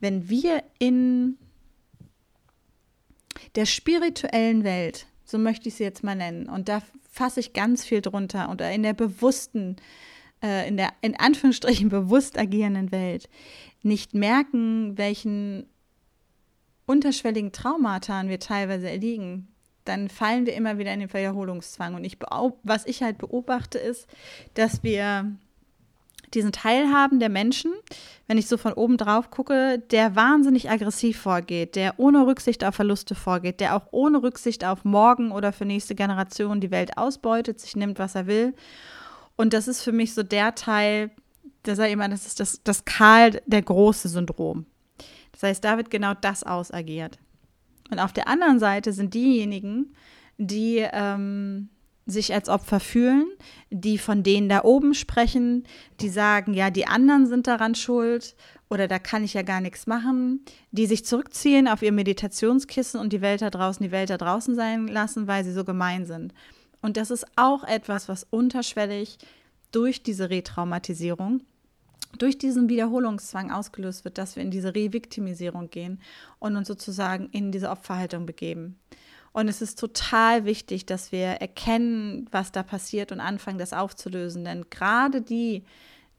wenn 0.00 0.28
wir 0.28 0.64
in 0.80 1.36
der 3.54 3.66
spirituellen 3.66 4.64
Welt, 4.64 5.06
so 5.24 5.38
möchte 5.38 5.68
ich 5.68 5.76
sie 5.76 5.84
jetzt 5.84 6.02
mal 6.02 6.16
nennen, 6.16 6.48
und 6.48 6.68
da 6.68 6.82
fasse 7.10 7.40
ich 7.40 7.52
ganz 7.52 7.84
viel 7.84 8.00
drunter, 8.00 8.50
oder 8.50 8.70
in 8.70 8.82
der 8.82 8.94
bewussten 8.94 9.76
äh, 10.42 10.68
in 10.68 10.76
der 10.76 10.92
in 11.02 11.18
Anführungsstrichen 11.18 11.88
bewusst 11.90 12.38
agierenden 12.38 12.92
Welt 12.92 13.28
nicht 13.82 14.14
merken, 14.14 14.96
welchen 14.96 15.66
unterschwelligen 16.86 17.52
Traumata 17.52 18.26
wir 18.28 18.40
teilweise 18.40 18.90
erliegen, 18.90 19.48
dann 19.84 20.08
fallen 20.08 20.46
wir 20.46 20.54
immer 20.54 20.78
wieder 20.78 20.92
in 20.92 21.00
den 21.00 21.12
Wiederholungszwang. 21.12 21.94
Und 21.94 22.04
ich, 22.04 22.18
was 22.62 22.86
ich 22.86 23.02
halt 23.02 23.18
beobachte, 23.18 23.78
ist, 23.78 24.06
dass 24.54 24.82
wir 24.82 25.36
diesen 26.34 26.52
Teil 26.52 26.92
haben 26.92 27.18
der 27.18 27.28
Menschen, 27.28 27.72
wenn 28.26 28.38
ich 28.38 28.46
so 28.46 28.56
von 28.56 28.72
oben 28.72 28.96
drauf 28.96 29.30
gucke, 29.30 29.82
der 29.90 30.14
wahnsinnig 30.14 30.70
aggressiv 30.70 31.20
vorgeht, 31.20 31.76
der 31.76 31.94
ohne 31.98 32.26
Rücksicht 32.26 32.64
auf 32.64 32.74
Verluste 32.74 33.14
vorgeht, 33.14 33.60
der 33.60 33.76
auch 33.76 33.86
ohne 33.90 34.22
Rücksicht 34.22 34.64
auf 34.64 34.84
morgen 34.84 35.32
oder 35.32 35.52
für 35.52 35.64
nächste 35.64 35.94
Generationen 35.94 36.60
die 36.60 36.70
Welt 36.70 36.96
ausbeutet, 36.96 37.60
sich 37.60 37.74
nimmt, 37.76 37.98
was 37.98 38.14
er 38.14 38.26
will 38.26 38.54
und 39.40 39.54
das 39.54 39.68
ist 39.68 39.80
für 39.80 39.92
mich 39.92 40.12
so 40.12 40.22
der 40.22 40.54
Teil, 40.54 41.10
da 41.62 41.72
ich 41.72 41.92
immer, 41.92 42.06
das 42.10 42.26
ist 42.26 42.40
das, 42.40 42.60
das 42.62 42.84
Karl 42.84 43.40
der 43.46 43.62
große 43.62 44.10
Syndrom. 44.10 44.66
Das 45.32 45.42
heißt, 45.44 45.64
da 45.64 45.78
wird 45.78 45.90
genau 45.90 46.12
das 46.12 46.44
ausagiert. 46.44 47.18
Und 47.90 48.00
auf 48.00 48.12
der 48.12 48.28
anderen 48.28 48.58
Seite 48.58 48.92
sind 48.92 49.14
diejenigen, 49.14 49.94
die 50.36 50.86
ähm, 50.92 51.70
sich 52.10 52.34
als 52.34 52.48
Opfer 52.48 52.80
fühlen, 52.80 53.26
die 53.70 53.98
von 53.98 54.22
denen 54.22 54.48
da 54.48 54.64
oben 54.64 54.94
sprechen, 54.94 55.64
die 56.00 56.08
sagen, 56.08 56.54
ja, 56.54 56.70
die 56.70 56.86
anderen 56.86 57.26
sind 57.26 57.46
daran 57.46 57.74
schuld 57.74 58.34
oder 58.68 58.86
da 58.86 58.98
kann 58.98 59.24
ich 59.24 59.34
ja 59.34 59.42
gar 59.42 59.60
nichts 59.60 59.86
machen, 59.86 60.44
die 60.70 60.86
sich 60.86 61.04
zurückziehen 61.04 61.68
auf 61.68 61.82
ihr 61.82 61.92
Meditationskissen 61.92 63.00
und 63.00 63.12
die 63.12 63.20
Welt 63.20 63.42
da 63.42 63.50
draußen, 63.50 63.84
die 63.84 63.92
Welt 63.92 64.10
da 64.10 64.16
draußen 64.16 64.54
sein 64.54 64.86
lassen, 64.86 65.26
weil 65.26 65.44
sie 65.44 65.52
so 65.52 65.64
gemein 65.64 66.06
sind. 66.06 66.32
Und 66.82 66.96
das 66.96 67.10
ist 67.10 67.26
auch 67.36 67.64
etwas, 67.64 68.08
was 68.08 68.26
unterschwellig 68.30 69.18
durch 69.72 70.02
diese 70.02 70.30
Retraumatisierung, 70.30 71.42
durch 72.18 72.38
diesen 72.38 72.68
Wiederholungszwang 72.68 73.50
ausgelöst 73.50 74.04
wird, 74.04 74.18
dass 74.18 74.36
wir 74.36 74.42
in 74.42 74.50
diese 74.50 74.74
Reviktimisierung 74.74 75.70
gehen 75.70 76.00
und 76.38 76.56
uns 76.56 76.68
sozusagen 76.68 77.28
in 77.30 77.52
diese 77.52 77.70
Opferhaltung 77.70 78.26
begeben. 78.26 78.78
Und 79.32 79.48
es 79.48 79.62
ist 79.62 79.78
total 79.78 80.44
wichtig, 80.44 80.86
dass 80.86 81.12
wir 81.12 81.26
erkennen, 81.26 82.26
was 82.32 82.50
da 82.50 82.62
passiert 82.62 83.12
und 83.12 83.20
anfangen, 83.20 83.58
das 83.58 83.72
aufzulösen. 83.72 84.44
Denn 84.44 84.66
gerade 84.70 85.22
die, 85.22 85.64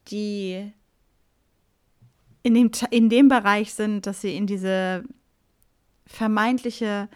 die 0.08 0.72
in 2.44 2.54
dem, 2.54 2.72
in 2.90 3.10
dem 3.10 3.28
Bereich 3.28 3.74
sind, 3.74 4.06
dass 4.06 4.22
sie 4.22 4.36
in 4.36 4.48
diese 4.48 5.04
vermeintliche 6.06 7.10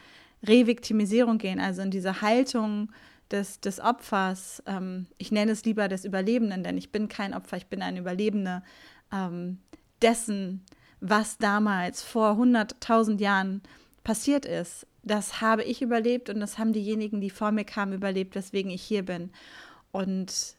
Reviktimisierung 0.43 1.37
gehen, 1.37 1.59
also 1.59 1.81
in 1.81 1.91
diese 1.91 2.21
Haltung, 2.21 2.89
des, 3.31 3.59
des 3.59 3.79
Opfers, 3.79 4.61
ähm, 4.65 5.07
ich 5.17 5.31
nenne 5.31 5.51
es 5.51 5.65
lieber 5.65 5.87
des 5.87 6.05
Überlebenden, 6.05 6.63
denn 6.63 6.77
ich 6.77 6.91
bin 6.91 7.07
kein 7.07 7.33
Opfer, 7.33 7.57
ich 7.57 7.67
bin 7.67 7.81
ein 7.81 7.97
Überlebender 7.97 8.63
ähm, 9.11 9.59
dessen, 10.01 10.63
was 10.99 11.37
damals 11.37 12.03
vor 12.03 12.33
100.000 12.33 13.19
Jahren 13.19 13.61
passiert 14.03 14.45
ist. 14.45 14.85
Das 15.05 15.39
habe 15.39 15.63
ich 15.63 15.81
überlebt 15.81 16.29
und 16.29 16.39
das 16.39 16.57
haben 16.57 16.73
diejenigen, 16.73 17.21
die 17.21 17.29
vor 17.29 17.51
mir 17.51 17.63
kamen, 17.63 17.93
überlebt, 17.93 18.35
weswegen 18.35 18.71
ich 18.71 18.81
hier 18.81 19.05
bin. 19.05 19.31
Und 19.91 20.57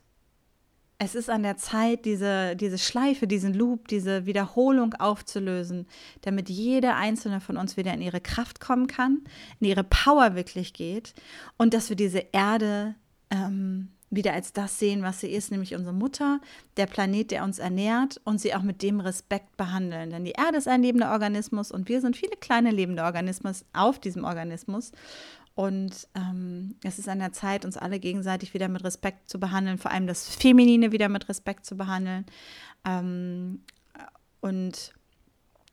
es 0.99 1.15
ist 1.15 1.29
an 1.29 1.43
der 1.43 1.59
Zeit, 1.59 2.05
diese, 2.07 2.57
diese 2.57 2.79
Schleife, 2.79 3.27
diesen 3.27 3.53
Loop, 3.53 3.89
diese 3.89 4.25
Wiederholung 4.25 4.95
aufzulösen, 4.95 5.87
damit 6.23 6.49
jede 6.49 6.95
einzelne 6.95 7.41
von 7.41 7.59
uns 7.59 7.77
wieder 7.77 7.93
in 7.93 8.01
ihre 8.01 8.21
Kraft 8.21 8.61
kommen 8.61 8.87
kann, 8.87 9.23
in 9.61 9.67
ihre 9.67 9.85
Power 9.85 10.35
wirklich 10.37 10.73
geht 10.73 11.13
und 11.59 11.75
dass 11.75 11.91
wir 11.91 11.97
diese 11.97 12.25
Erde 12.33 12.95
ähm, 13.31 13.89
wieder 14.11 14.33
als 14.33 14.53
das 14.53 14.79
sehen, 14.79 15.03
was 15.03 15.21
sie 15.21 15.31
ist, 15.31 15.51
nämlich 15.51 15.75
unsere 15.75 15.95
Mutter, 15.95 16.41
der 16.77 16.87
Planet, 16.87 17.31
der 17.31 17.45
uns 17.45 17.59
ernährt 17.59 18.21
und 18.25 18.41
sie 18.41 18.55
auch 18.55 18.63
mit 18.63 18.83
dem 18.83 19.01
Respekt 19.01 19.57
behandeln. 19.57 20.11
Denn 20.11 20.25
die 20.25 20.33
Erde 20.33 20.59
ist 20.59 20.69
ein 20.69 20.83
lebender 20.83 21.13
Organismus 21.13 21.73
und 21.73 21.89
wir 21.89 22.01
sind 22.01 22.17
viele 22.17 22.37
kleine 22.37 22.71
lebende 22.71 23.03
Organismen 23.03 23.55
auf 23.73 23.99
diesem 23.99 24.25
Organismus. 24.25 24.93
Und 25.55 26.07
ähm, 26.15 26.77
es 26.85 26.99
ist 26.99 27.09
an 27.09 27.19
der 27.19 27.33
Zeit, 27.33 27.65
uns 27.65 27.79
alle 27.79 27.99
gegenseitig 27.99 28.53
wieder 28.53 28.69
mit 28.69 28.85
Respekt 28.85 29.29
zu 29.29 29.41
behandeln, 29.41 29.79
vor 29.79 29.91
allem 29.91 30.07
das 30.07 30.29
Feminine 30.29 30.93
wieder 30.93 31.09
mit 31.09 31.29
Respekt 31.29 31.65
zu 31.65 31.77
behandeln. 31.77 32.27
Ähm, 32.85 33.63
und, 34.41 34.93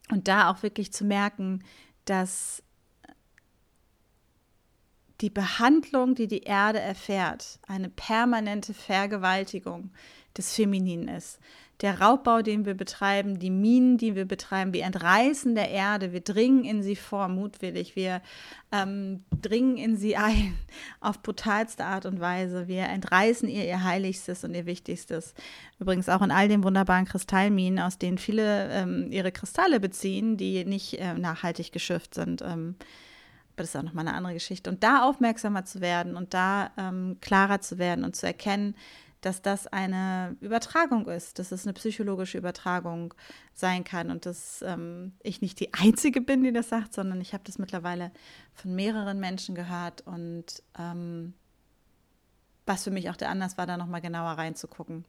und 0.09 0.27
da 0.27 0.49
auch 0.49 0.63
wirklich 0.63 0.93
zu 0.93 1.03
merken, 1.03 1.63
dass 2.05 2.63
die 5.23 5.31
Behandlung, 5.31 6.13
die 6.13 6.27
die 6.27 6.43
Erde 6.43 6.79
erfährt, 6.79 7.59
eine 7.67 7.89
permanente 7.89 8.75
Vergewaltigung 8.75 9.89
des 10.38 10.53
Femininen 10.53 11.07
ist 11.07 11.39
der 11.83 11.99
Raubbau, 11.99 12.41
den 12.41 12.65
wir 12.65 12.75
betreiben, 12.75 13.39
die 13.39 13.49
Minen, 13.49 13.97
die 13.97 14.15
wir 14.15 14.23
betreiben, 14.25 14.73
wir 14.73 14.86
entreißen 14.86 15.53
der 15.53 15.69
Erde, 15.69 16.13
wir 16.13 16.21
dringen 16.21 16.63
in 16.63 16.81
sie 16.81 16.95
vor, 16.95 17.27
mutwillig, 17.27 17.97
wir 17.97 18.21
ähm, 18.71 19.25
dringen 19.41 19.77
in 19.77 19.97
sie 19.97 20.15
ein 20.15 20.57
auf 21.01 21.21
brutalste 21.21 21.83
Art 21.83 22.05
und 22.05 22.21
Weise, 22.21 22.69
wir 22.69 22.83
entreißen 22.83 23.49
ihr 23.49 23.65
ihr 23.65 23.83
Heiligstes 23.83 24.45
und 24.45 24.53
ihr 24.53 24.65
Wichtigstes. 24.65 25.33
Übrigens 25.77 26.07
auch 26.07 26.21
in 26.21 26.31
all 26.31 26.47
den 26.47 26.63
wunderbaren 26.63 27.05
Kristallminen, 27.05 27.79
aus 27.79 27.97
denen 27.97 28.17
viele 28.17 28.69
ähm, 28.71 29.12
ihre 29.12 29.33
Kristalle 29.33 29.81
beziehen, 29.81 30.38
die 30.38 30.63
nicht 30.63 30.93
äh, 30.99 31.15
nachhaltig 31.15 31.73
geschifft 31.73 32.13
sind. 32.13 32.41
Ähm, 32.43 32.75
aber 33.55 33.63
das 33.63 33.69
ist 33.69 33.75
auch 33.75 33.83
nochmal 33.83 34.07
eine 34.07 34.17
andere 34.17 34.33
Geschichte. 34.33 34.69
Und 34.69 34.83
da 34.83 35.03
aufmerksamer 35.03 35.63
zu 35.65 35.79
werden 35.81 36.15
und 36.15 36.33
da 36.33 36.71
ähm, 36.77 37.17
klarer 37.21 37.61
zu 37.61 37.77
werden 37.77 38.03
und 38.03 38.15
zu 38.15 38.25
erkennen, 38.25 38.75
dass 39.21 39.41
das 39.41 39.67
eine 39.67 40.35
Übertragung 40.41 41.07
ist, 41.07 41.39
dass 41.39 41.51
es 41.51 41.65
eine 41.65 41.73
psychologische 41.73 42.37
Übertragung 42.37 43.13
sein 43.53 43.83
kann 43.83 44.11
und 44.11 44.25
dass 44.25 44.61
ähm, 44.63 45.13
ich 45.21 45.41
nicht 45.41 45.59
die 45.59 45.73
Einzige 45.73 46.19
bin, 46.19 46.43
die 46.43 46.51
das 46.51 46.69
sagt, 46.69 46.93
sondern 46.93 47.21
ich 47.21 47.33
habe 47.33 47.43
das 47.45 47.57
mittlerweile 47.57 48.11
von 48.53 48.75
mehreren 48.75 49.19
Menschen 49.19 49.55
gehört 49.55 50.01
und 50.01 50.61
ähm, 50.77 51.33
was 52.65 52.83
für 52.83 52.91
mich 52.91 53.09
auch 53.09 53.15
der 53.15 53.29
Anlass 53.29 53.57
war, 53.57 53.65
da 53.65 53.77
nochmal 53.77 54.01
genauer 54.01 54.31
reinzugucken. 54.31 55.05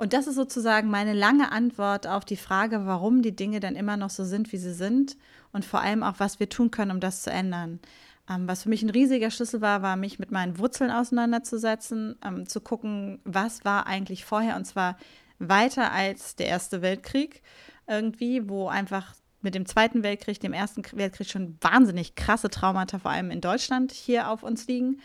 Und 0.00 0.14
das 0.14 0.26
ist 0.26 0.36
sozusagen 0.36 0.88
meine 0.88 1.12
lange 1.12 1.52
Antwort 1.52 2.06
auf 2.06 2.24
die 2.24 2.38
Frage, 2.38 2.86
warum 2.86 3.20
die 3.20 3.36
Dinge 3.36 3.60
dann 3.60 3.76
immer 3.76 3.98
noch 3.98 4.08
so 4.08 4.24
sind, 4.24 4.50
wie 4.50 4.56
sie 4.56 4.72
sind 4.72 5.18
und 5.52 5.66
vor 5.66 5.82
allem 5.82 6.02
auch, 6.02 6.14
was 6.16 6.40
wir 6.40 6.48
tun 6.48 6.70
können, 6.70 6.92
um 6.92 7.00
das 7.00 7.20
zu 7.20 7.30
ändern. 7.30 7.80
Ähm, 8.26 8.48
was 8.48 8.62
für 8.62 8.70
mich 8.70 8.82
ein 8.82 8.88
riesiger 8.88 9.30
Schlüssel 9.30 9.60
war, 9.60 9.82
war 9.82 9.96
mich 9.96 10.18
mit 10.18 10.30
meinen 10.30 10.58
Wurzeln 10.58 10.90
auseinanderzusetzen, 10.90 12.16
ähm, 12.24 12.48
zu 12.48 12.62
gucken, 12.62 13.20
was 13.24 13.66
war 13.66 13.86
eigentlich 13.86 14.24
vorher 14.24 14.56
und 14.56 14.64
zwar 14.64 14.96
weiter 15.38 15.92
als 15.92 16.34
der 16.34 16.46
Erste 16.46 16.80
Weltkrieg 16.80 17.42
irgendwie, 17.86 18.48
wo 18.48 18.68
einfach 18.68 19.12
mit 19.42 19.54
dem 19.54 19.66
Zweiten 19.66 20.02
Weltkrieg, 20.02 20.40
dem 20.40 20.54
Ersten 20.54 20.82
Weltkrieg 20.92 21.28
schon 21.28 21.58
wahnsinnig 21.60 22.14
krasse 22.14 22.48
Traumata, 22.48 23.00
vor 23.00 23.10
allem 23.10 23.30
in 23.30 23.42
Deutschland, 23.42 23.92
hier 23.92 24.30
auf 24.30 24.44
uns 24.44 24.66
liegen, 24.66 25.02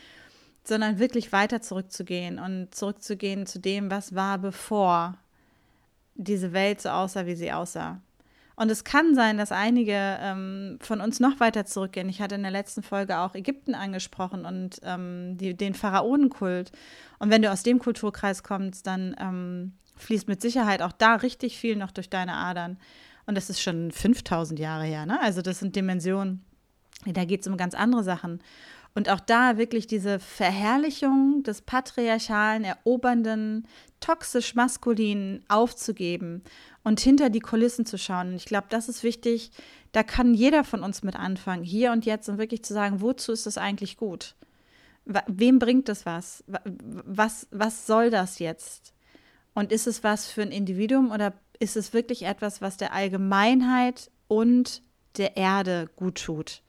sondern 0.68 1.00
wirklich 1.00 1.32
weiter 1.32 1.62
zurückzugehen 1.62 2.40
und 2.40 2.74
zurückzugehen 2.74 3.46
zu 3.46 3.60
dem, 3.60 3.92
was 3.92 4.16
war, 4.16 4.38
bevor 4.38 5.18
diese 6.16 6.54
Welt 6.54 6.82
so 6.82 6.90
aussah, 6.90 7.26
wie 7.26 7.36
sie 7.36 7.52
aussah. 7.52 8.02
Und 8.58 8.72
es 8.72 8.86
kann 8.86 9.16
sein, 9.16 9.38
dass 9.38 9.52
einige 9.52 10.18
ähm, 10.22 10.78
von 10.82 11.02
uns 11.02 11.20
noch 11.20 11.42
weiter 11.42 11.66
zurückgehen. 11.66 12.08
Ich 12.08 12.22
hatte 12.22 12.36
in 12.36 12.42
der 12.42 12.52
letzten 12.52 12.84
Folge 12.84 13.18
auch 13.20 13.36
Ägypten 13.36 13.76
angesprochen 13.76 14.46
und 14.46 14.80
ähm, 14.84 15.38
die, 15.38 15.56
den 15.56 15.74
Pharaonenkult. 15.74 16.72
Und 17.20 17.32
wenn 17.32 17.42
du 17.42 17.52
aus 17.52 17.64
dem 17.64 17.80
Kulturkreis 17.80 18.44
kommst, 18.44 18.88
dann 18.88 19.14
ähm, 19.20 19.74
fließt 19.98 20.30
mit 20.30 20.42
Sicherheit 20.42 20.82
auch 20.82 20.94
da 20.94 21.16
richtig 21.16 21.58
viel 21.58 21.76
noch 21.76 21.92
durch 21.92 22.10
deine 22.10 22.34
Adern. 22.34 22.78
Und 23.26 23.36
das 23.36 23.50
ist 23.50 23.62
schon 23.62 23.92
5000 23.92 24.58
Jahre 24.58 24.86
her. 24.86 25.06
Ne? 25.06 25.20
Also 25.22 25.42
das 25.42 25.60
sind 25.60 25.76
Dimensionen, 25.76 26.46
da 27.06 27.26
geht 27.26 27.42
es 27.42 27.48
um 27.48 27.58
ganz 27.58 27.74
andere 27.76 28.04
Sachen. 28.04 28.40
Und 28.96 29.10
auch 29.10 29.20
da 29.20 29.58
wirklich 29.58 29.88
diese 29.88 30.20
Verherrlichung 30.20 31.44
des 31.44 31.62
patriarchalen, 31.62 32.64
erobernden, 32.64 33.68
toxisch 34.00 34.56
maskulinen 34.56 35.44
aufzugeben 35.50 36.42
und 36.84 37.02
hinter 37.02 37.30
die 37.30 37.42
Kulissen 37.42 37.86
zu 37.86 37.98
schauen. 37.98 38.30
Und 38.30 38.36
ich 38.36 38.46
glaube, 38.46 38.68
das 38.70 38.88
ist 38.88 39.04
wichtig. 39.04 39.52
Da 39.92 40.02
kann 40.02 40.34
jeder 40.34 40.64
von 40.64 40.82
uns 40.82 41.04
mit 41.04 41.18
anfangen, 41.18 41.64
hier 41.64 41.92
und 41.92 42.06
jetzt, 42.06 42.30
und 42.30 42.38
wirklich 42.38 42.64
zu 42.64 42.74
sagen, 42.74 43.02
wozu 43.02 43.32
ist 43.32 43.46
das 43.46 43.58
eigentlich 43.58 43.98
gut? 43.98 44.36
wem 45.28 45.60
bringt 45.60 45.88
es 45.90 46.06
was? 46.06 46.44
was? 46.48 47.48
Was 47.52 47.86
soll 47.86 48.10
das 48.10 48.40
jetzt? 48.40 48.94
Und 49.54 49.72
ist 49.72 49.88
es 49.88 50.04
was 50.04 50.28
für 50.28 50.42
ein 50.42 50.52
Individuum 50.52 51.12
oder 51.12 51.34
ist 51.60 51.78
es 51.78 51.94
wirklich 51.94 52.24
etwas, 52.24 52.62
was 52.62 52.78
der 52.78 52.92
Allgemeinheit 52.92 54.10
und 54.28 54.82
der 55.18 55.38
Erde 55.38 55.90
gut 55.96 56.24
tut? 56.24 56.65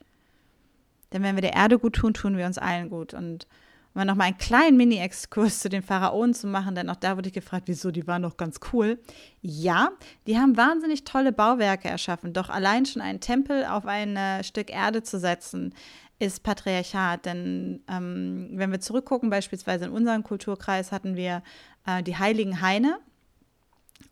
Denn 1.13 1.23
wenn 1.23 1.35
wir 1.35 1.41
der 1.41 1.53
Erde 1.53 1.79
gut 1.79 1.95
tun, 1.95 2.13
tun 2.13 2.37
wir 2.37 2.45
uns 2.45 2.57
allen 2.57 2.89
gut. 2.89 3.13
Und 3.13 3.47
um 3.93 4.05
noch 4.05 4.15
mal 4.15 4.25
einen 4.25 4.37
kleinen 4.37 4.77
Mini-Exkurs 4.77 5.59
zu 5.59 5.69
den 5.69 5.81
Pharaonen 5.81 6.35
zu 6.35 6.45
machen, 6.45 6.75
denn 6.75 6.89
auch 6.89 6.97
da 6.97 7.17
wurde 7.17 7.29
ich 7.29 7.33
gefragt, 7.33 7.63
wieso, 7.67 7.89
die 7.89 8.05
waren 8.05 8.21
doch 8.21 8.37
ganz 8.37 8.59
cool. 8.71 8.99
Ja, 9.41 9.89
die 10.27 10.37
haben 10.37 10.55
wahnsinnig 10.55 11.03
tolle 11.03 11.31
Bauwerke 11.31 11.87
erschaffen, 11.87 12.31
doch 12.31 12.49
allein 12.49 12.85
schon 12.85 13.01
einen 13.01 13.21
Tempel 13.21 13.65
auf 13.65 13.87
ein 13.87 14.15
äh, 14.15 14.43
Stück 14.43 14.69
Erde 14.69 15.01
zu 15.01 15.19
setzen, 15.19 15.73
ist 16.19 16.43
Patriarchat. 16.43 17.25
Denn 17.25 17.81
ähm, 17.87 18.49
wenn 18.53 18.71
wir 18.71 18.79
zurückgucken, 18.79 19.31
beispielsweise 19.31 19.85
in 19.85 19.91
unserem 19.91 20.23
Kulturkreis 20.23 20.91
hatten 20.91 21.15
wir 21.15 21.41
äh, 21.87 22.03
die 22.03 22.17
heiligen 22.17 22.61
Haine. 22.61 22.99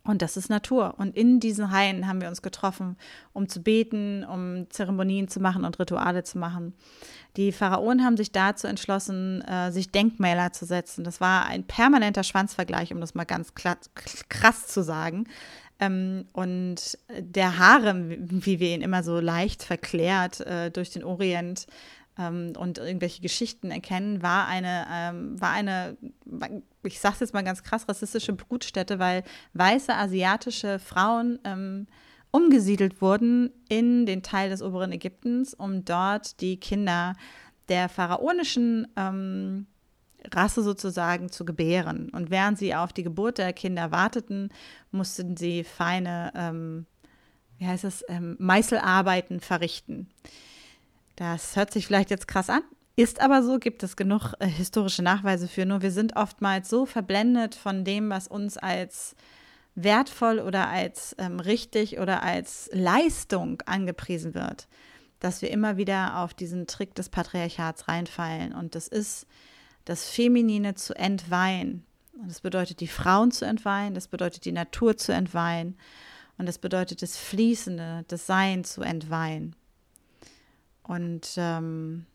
Und 0.06 0.22
das 0.22 0.36
ist 0.36 0.48
Natur. 0.48 0.94
Und 0.98 1.16
in 1.16 1.40
diesen 1.40 1.70
Hainen 1.70 2.06
haben 2.06 2.20
wir 2.20 2.28
uns 2.28 2.42
getroffen, 2.42 2.96
um 3.32 3.48
zu 3.48 3.60
beten, 3.60 4.24
um 4.24 4.70
Zeremonien 4.70 5.28
zu 5.28 5.40
machen 5.40 5.64
und 5.64 5.78
Rituale 5.78 6.22
zu 6.22 6.38
machen. 6.38 6.74
Die 7.36 7.52
Pharaonen 7.52 8.04
haben 8.04 8.16
sich 8.16 8.32
dazu 8.32 8.66
entschlossen, 8.66 9.42
äh, 9.42 9.70
sich 9.70 9.90
Denkmäler 9.90 10.52
zu 10.52 10.64
setzen. 10.64 11.04
Das 11.04 11.20
war 11.20 11.46
ein 11.46 11.64
permanenter 11.64 12.24
Schwanzvergleich, 12.24 12.92
um 12.92 13.00
das 13.00 13.14
mal 13.14 13.24
ganz 13.24 13.52
krass 13.54 14.66
zu 14.68 14.82
sagen. 14.82 15.26
Ähm, 15.78 16.26
und 16.32 16.98
der 17.10 17.58
Harem, 17.58 18.10
wie 18.44 18.60
wir 18.60 18.74
ihn 18.74 18.80
immer 18.80 19.02
so 19.02 19.20
leicht 19.20 19.62
verklärt 19.62 20.40
äh, 20.40 20.70
durch 20.70 20.90
den 20.90 21.04
Orient 21.04 21.66
ähm, 22.18 22.52
und 22.58 22.78
irgendwelche 22.78 23.20
Geschichten 23.20 23.70
erkennen, 23.70 24.22
war 24.22 24.46
eine, 24.46 24.86
ähm, 24.90 25.40
war 25.40 25.50
eine, 25.50 25.96
ich 26.86 27.00
sage 27.00 27.14
es 27.14 27.20
jetzt 27.20 27.34
mal 27.34 27.44
ganz 27.44 27.62
krass, 27.62 27.88
rassistische 27.88 28.32
Brutstätte, 28.32 28.98
weil 28.98 29.22
weiße 29.54 29.94
asiatische 29.94 30.78
Frauen 30.78 31.38
ähm, 31.44 31.86
umgesiedelt 32.30 33.00
wurden 33.00 33.50
in 33.68 34.06
den 34.06 34.22
Teil 34.22 34.50
des 34.50 34.62
oberen 34.62 34.92
Ägyptens, 34.92 35.54
um 35.54 35.84
dort 35.84 36.40
die 36.40 36.58
Kinder 36.58 37.14
der 37.68 37.88
pharaonischen 37.88 38.86
ähm, 38.96 39.66
Rasse 40.34 40.62
sozusagen 40.62 41.30
zu 41.30 41.44
gebären. 41.44 42.10
Und 42.10 42.30
während 42.30 42.58
sie 42.58 42.74
auf 42.74 42.92
die 42.92 43.02
Geburt 43.02 43.38
der 43.38 43.52
Kinder 43.52 43.90
warteten, 43.90 44.50
mussten 44.90 45.36
sie 45.36 45.64
feine, 45.64 46.32
ähm, 46.34 46.86
wie 47.58 47.66
heißt 47.66 47.84
es, 47.84 48.04
ähm, 48.08 48.36
Meißelarbeiten 48.38 49.40
verrichten. 49.40 50.08
Das 51.16 51.56
hört 51.56 51.72
sich 51.72 51.86
vielleicht 51.86 52.10
jetzt 52.10 52.28
krass 52.28 52.50
an, 52.50 52.62
ist 52.96 53.20
aber 53.20 53.42
so, 53.42 53.58
gibt 53.58 53.82
es 53.82 53.94
genug 53.94 54.32
äh, 54.38 54.46
historische 54.46 55.02
Nachweise 55.02 55.48
für. 55.48 55.66
Nur 55.66 55.82
wir 55.82 55.92
sind 55.92 56.16
oftmals 56.16 56.70
so 56.70 56.86
verblendet 56.86 57.54
von 57.54 57.84
dem, 57.84 58.08
was 58.08 58.26
uns 58.26 58.56
als 58.56 59.14
wertvoll 59.74 60.40
oder 60.40 60.68
als 60.68 61.14
ähm, 61.18 61.38
richtig 61.38 61.98
oder 61.98 62.22
als 62.22 62.70
Leistung 62.72 63.62
angepriesen 63.66 64.34
wird, 64.34 64.66
dass 65.20 65.42
wir 65.42 65.50
immer 65.50 65.76
wieder 65.76 66.18
auf 66.18 66.32
diesen 66.32 66.66
Trick 66.66 66.94
des 66.94 67.10
Patriarchats 67.10 67.86
reinfallen. 67.86 68.54
Und 68.54 68.74
das 68.74 68.88
ist 68.88 69.26
das 69.84 70.08
Feminine 70.08 70.74
zu 70.74 70.94
entweihen. 70.94 71.84
Und 72.14 72.30
das 72.30 72.40
bedeutet, 72.40 72.80
die 72.80 72.88
Frauen 72.88 73.30
zu 73.30 73.44
entweihen, 73.44 73.92
das 73.92 74.08
bedeutet, 74.08 74.46
die 74.46 74.52
Natur 74.52 74.96
zu 74.96 75.12
entweihen. 75.12 75.76
Und 76.38 76.46
das 76.46 76.58
bedeutet, 76.58 77.02
das 77.02 77.18
Fließende, 77.18 78.06
das 78.08 78.26
Sein 78.26 78.64
zu 78.64 78.80
entweihen. 78.80 79.54
Und 80.82 81.34
ähm, 81.36 82.06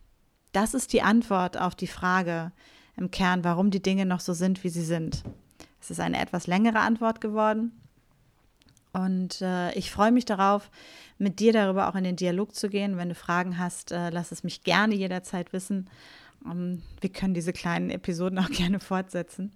das 0.52 0.74
ist 0.74 0.94
die 0.94 1.02
Antwort 1.02 1.58
auf 1.58 1.76
die 1.76 1.88
Frage 1.88 2.52
im 2.98 3.12
Kern, 3.12 3.44
warum 3.44 3.72
die 3.72 3.82
Dinge 3.82 4.06
noch 4.06 4.20
so 4.20 4.34
sind, 4.34 4.64
wie 4.64 4.70
sie 4.70 4.84
sind. 4.84 5.24
Es 5.82 5.92
ist 5.92 6.00
eine 6.00 6.22
etwas 6.22 6.48
längere 6.48 6.80
Antwort 6.80 7.22
geworden. 7.22 7.72
Und 8.94 9.42
äh, 9.42 9.74
ich 9.74 9.90
freue 9.90 10.12
mich 10.12 10.26
darauf, 10.26 10.70
mit 11.18 11.40
dir 11.40 11.54
darüber 11.54 11.88
auch 11.88 11.96
in 11.96 12.04
den 12.04 12.18
Dialog 12.18 12.56
zu 12.56 12.70
gehen. 12.70 12.98
Wenn 12.98 13.10
du 13.10 13.16
Fragen 13.16 13.58
hast, 13.58 13.92
äh, 13.92 14.10
lass 14.10 14.32
es 14.32 14.44
mich 14.44 14.64
gerne 14.64 14.96
jederzeit 14.96 15.54
wissen. 15.54 15.90
Um, 16.44 16.52
ähm, 16.52 16.82
wir 17.00 17.12
können 17.12 17.34
diese 17.34 17.54
kleinen 17.54 17.90
Episoden 17.90 18.40
auch 18.40 18.50
gerne 18.52 18.80
fortsetzen. 18.80 19.54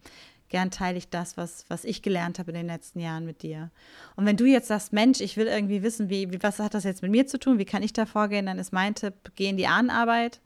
Gern 0.50 0.70
teile 0.70 0.98
ich 0.98 1.10
das, 1.10 1.38
was, 1.38 1.66
was 1.70 1.84
ich 1.84 2.04
gelernt 2.04 2.38
habe 2.38 2.52
in 2.52 2.56
den 2.56 2.68
letzten 2.68 3.00
Jahren 3.00 3.26
mit 3.26 3.42
dir. 3.42 3.72
Und 4.16 4.26
wenn 4.26 4.38
du 4.38 4.46
jetzt 4.46 4.68
sagst, 4.68 4.94
Mensch, 4.94 5.20
ich 5.20 5.38
will 5.38 5.48
irgendwie 5.48 5.82
wissen, 5.82 6.10
wie, 6.10 6.32
wie, 6.32 6.42
was 6.44 6.60
hat 6.60 6.76
das 6.76 6.84
jetzt 6.84 7.02
mit 7.02 7.12
mir 7.12 7.26
zu 7.26 7.40
tun, 7.40 7.58
wie 7.58 7.66
kann 7.66 7.82
ich 7.82 7.94
da 7.94 8.06
vorgehen, 8.06 8.46
dann 8.46 8.60
ist 8.60 8.72
mein 8.72 8.94
Tipp, 8.94 9.32
geh 9.36 9.50
in 9.50 9.58
die 9.58 9.68
Ahnenarbeit. 9.68 10.40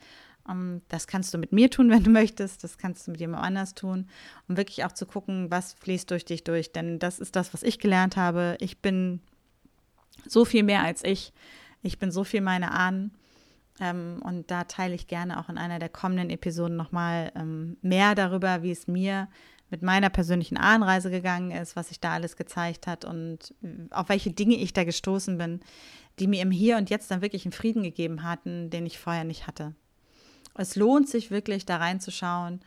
Ähm, 0.50 0.82
das 0.88 1.08
kannst 1.08 1.34
du 1.34 1.38
mit 1.38 1.52
mir 1.52 1.70
tun, 1.70 1.90
wenn 1.92 2.04
du 2.04 2.10
möchtest. 2.10 2.64
Das 2.64 2.78
kannst 2.78 3.08
du 3.08 3.12
mit 3.12 3.20
jemand 3.20 3.44
anders 3.44 3.74
tun, 3.76 4.08
um 4.48 4.58
wirklich 4.58 4.86
auch 4.86 4.92
zu 4.92 5.06
gucken, 5.06 5.52
was 5.52 5.74
fließt 5.74 6.10
durch 6.10 6.26
dich 6.26 6.44
durch. 6.44 6.72
Denn 6.72 7.00
das 7.00 7.20
ist 7.20 7.36
das, 7.36 7.54
was 7.54 7.64
ich 7.64 7.80
gelernt 7.80 8.18
habe. 8.18 8.58
Ich 8.60 8.80
bin 8.80 9.22
so 10.26 10.46
viel 10.46 10.64
mehr 10.64 10.84
als 10.84 11.04
ich. 11.04 11.34
Ich 11.82 12.00
bin 12.00 12.12
so 12.12 12.24
viel 12.24 12.42
meine 12.42 12.72
Ahnen. 12.72 13.12
Ähm, 13.80 14.22
und 14.24 14.52
da 14.52 14.66
teile 14.66 14.96
ich 14.96 15.08
gerne 15.08 15.40
auch 15.40 15.50
in 15.50 15.58
einer 15.58 15.80
der 15.80 15.90
kommenden 15.90 16.30
Episoden 16.30 16.76
nochmal 16.76 17.32
ähm, 17.36 17.78
mehr 17.82 18.16
darüber, 18.16 18.62
wie 18.62 18.72
es 18.72 18.88
mir 18.88 19.30
mit 19.70 19.82
meiner 19.82 20.10
persönlichen 20.10 20.58
Ahnenreise 20.58 21.12
gegangen 21.12 21.52
ist, 21.52 21.76
was 21.76 21.90
sich 21.90 22.00
da 22.00 22.14
alles 22.14 22.36
gezeigt 22.36 22.88
hat 22.88 23.06
und 23.06 23.54
auf 23.92 24.10
welche 24.10 24.32
Dinge 24.32 24.56
ich 24.56 24.74
da 24.74 24.84
gestoßen 24.84 25.38
bin, 25.38 25.60
die 26.18 26.28
mir 26.28 26.42
im 26.42 26.52
Hier 26.52 26.78
und 26.78 26.90
Jetzt 26.90 27.12
dann 27.12 27.22
wirklich 27.22 27.46
einen 27.46 27.52
Frieden 27.52 27.84
gegeben 27.84 28.24
hatten, 28.24 28.70
den 28.70 28.86
ich 28.86 29.00
vorher 29.00 29.24
nicht 29.24 29.48
hatte. 29.48 29.76
Es 30.56 30.76
lohnt 30.76 31.08
sich 31.08 31.32
wirklich 31.32 31.66
da 31.66 31.78
reinzuschauen, 31.78 32.62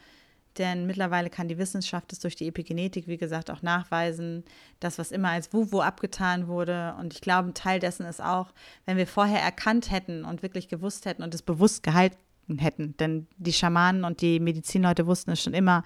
denn 0.59 0.87
mittlerweile 0.87 1.31
kann 1.31 1.49
die 1.49 1.57
Wissenschaft 1.57 2.13
es 2.13 2.21
durch 2.21 2.37
die 2.37 2.47
Epigenetik, 2.47 3.07
wie 3.07 3.17
gesagt, 3.17 3.51
auch 3.51 3.63
nachweisen, 3.63 4.45
das, 4.81 4.99
was 4.99 5.11
immer 5.11 5.31
als 5.31 5.53
Wuwu 5.53 5.81
abgetan 5.81 6.47
wurde. 6.47 6.95
Und 6.99 7.15
ich 7.15 7.23
glaube, 7.23 7.49
ein 7.49 7.55
Teil 7.55 7.81
dessen 7.81 8.05
ist 8.05 8.23
auch, 8.23 8.53
wenn 8.85 8.99
wir 8.99 9.07
vorher 9.07 9.41
erkannt 9.41 9.91
hätten 9.91 10.25
und 10.25 10.43
wirklich 10.43 10.69
gewusst 10.69 11.07
hätten 11.07 11.23
und 11.23 11.35
es 11.35 11.43
bewusst 11.43 11.83
gehalten 11.83 12.19
hätten. 12.59 12.97
Denn 12.99 13.27
die 13.39 13.53
Schamanen 13.53 14.05
und 14.05 14.21
die 14.21 14.41
Medizinleute 14.41 15.07
wussten 15.07 15.31
es 15.31 15.43
schon 15.43 15.55
immer, 15.55 15.85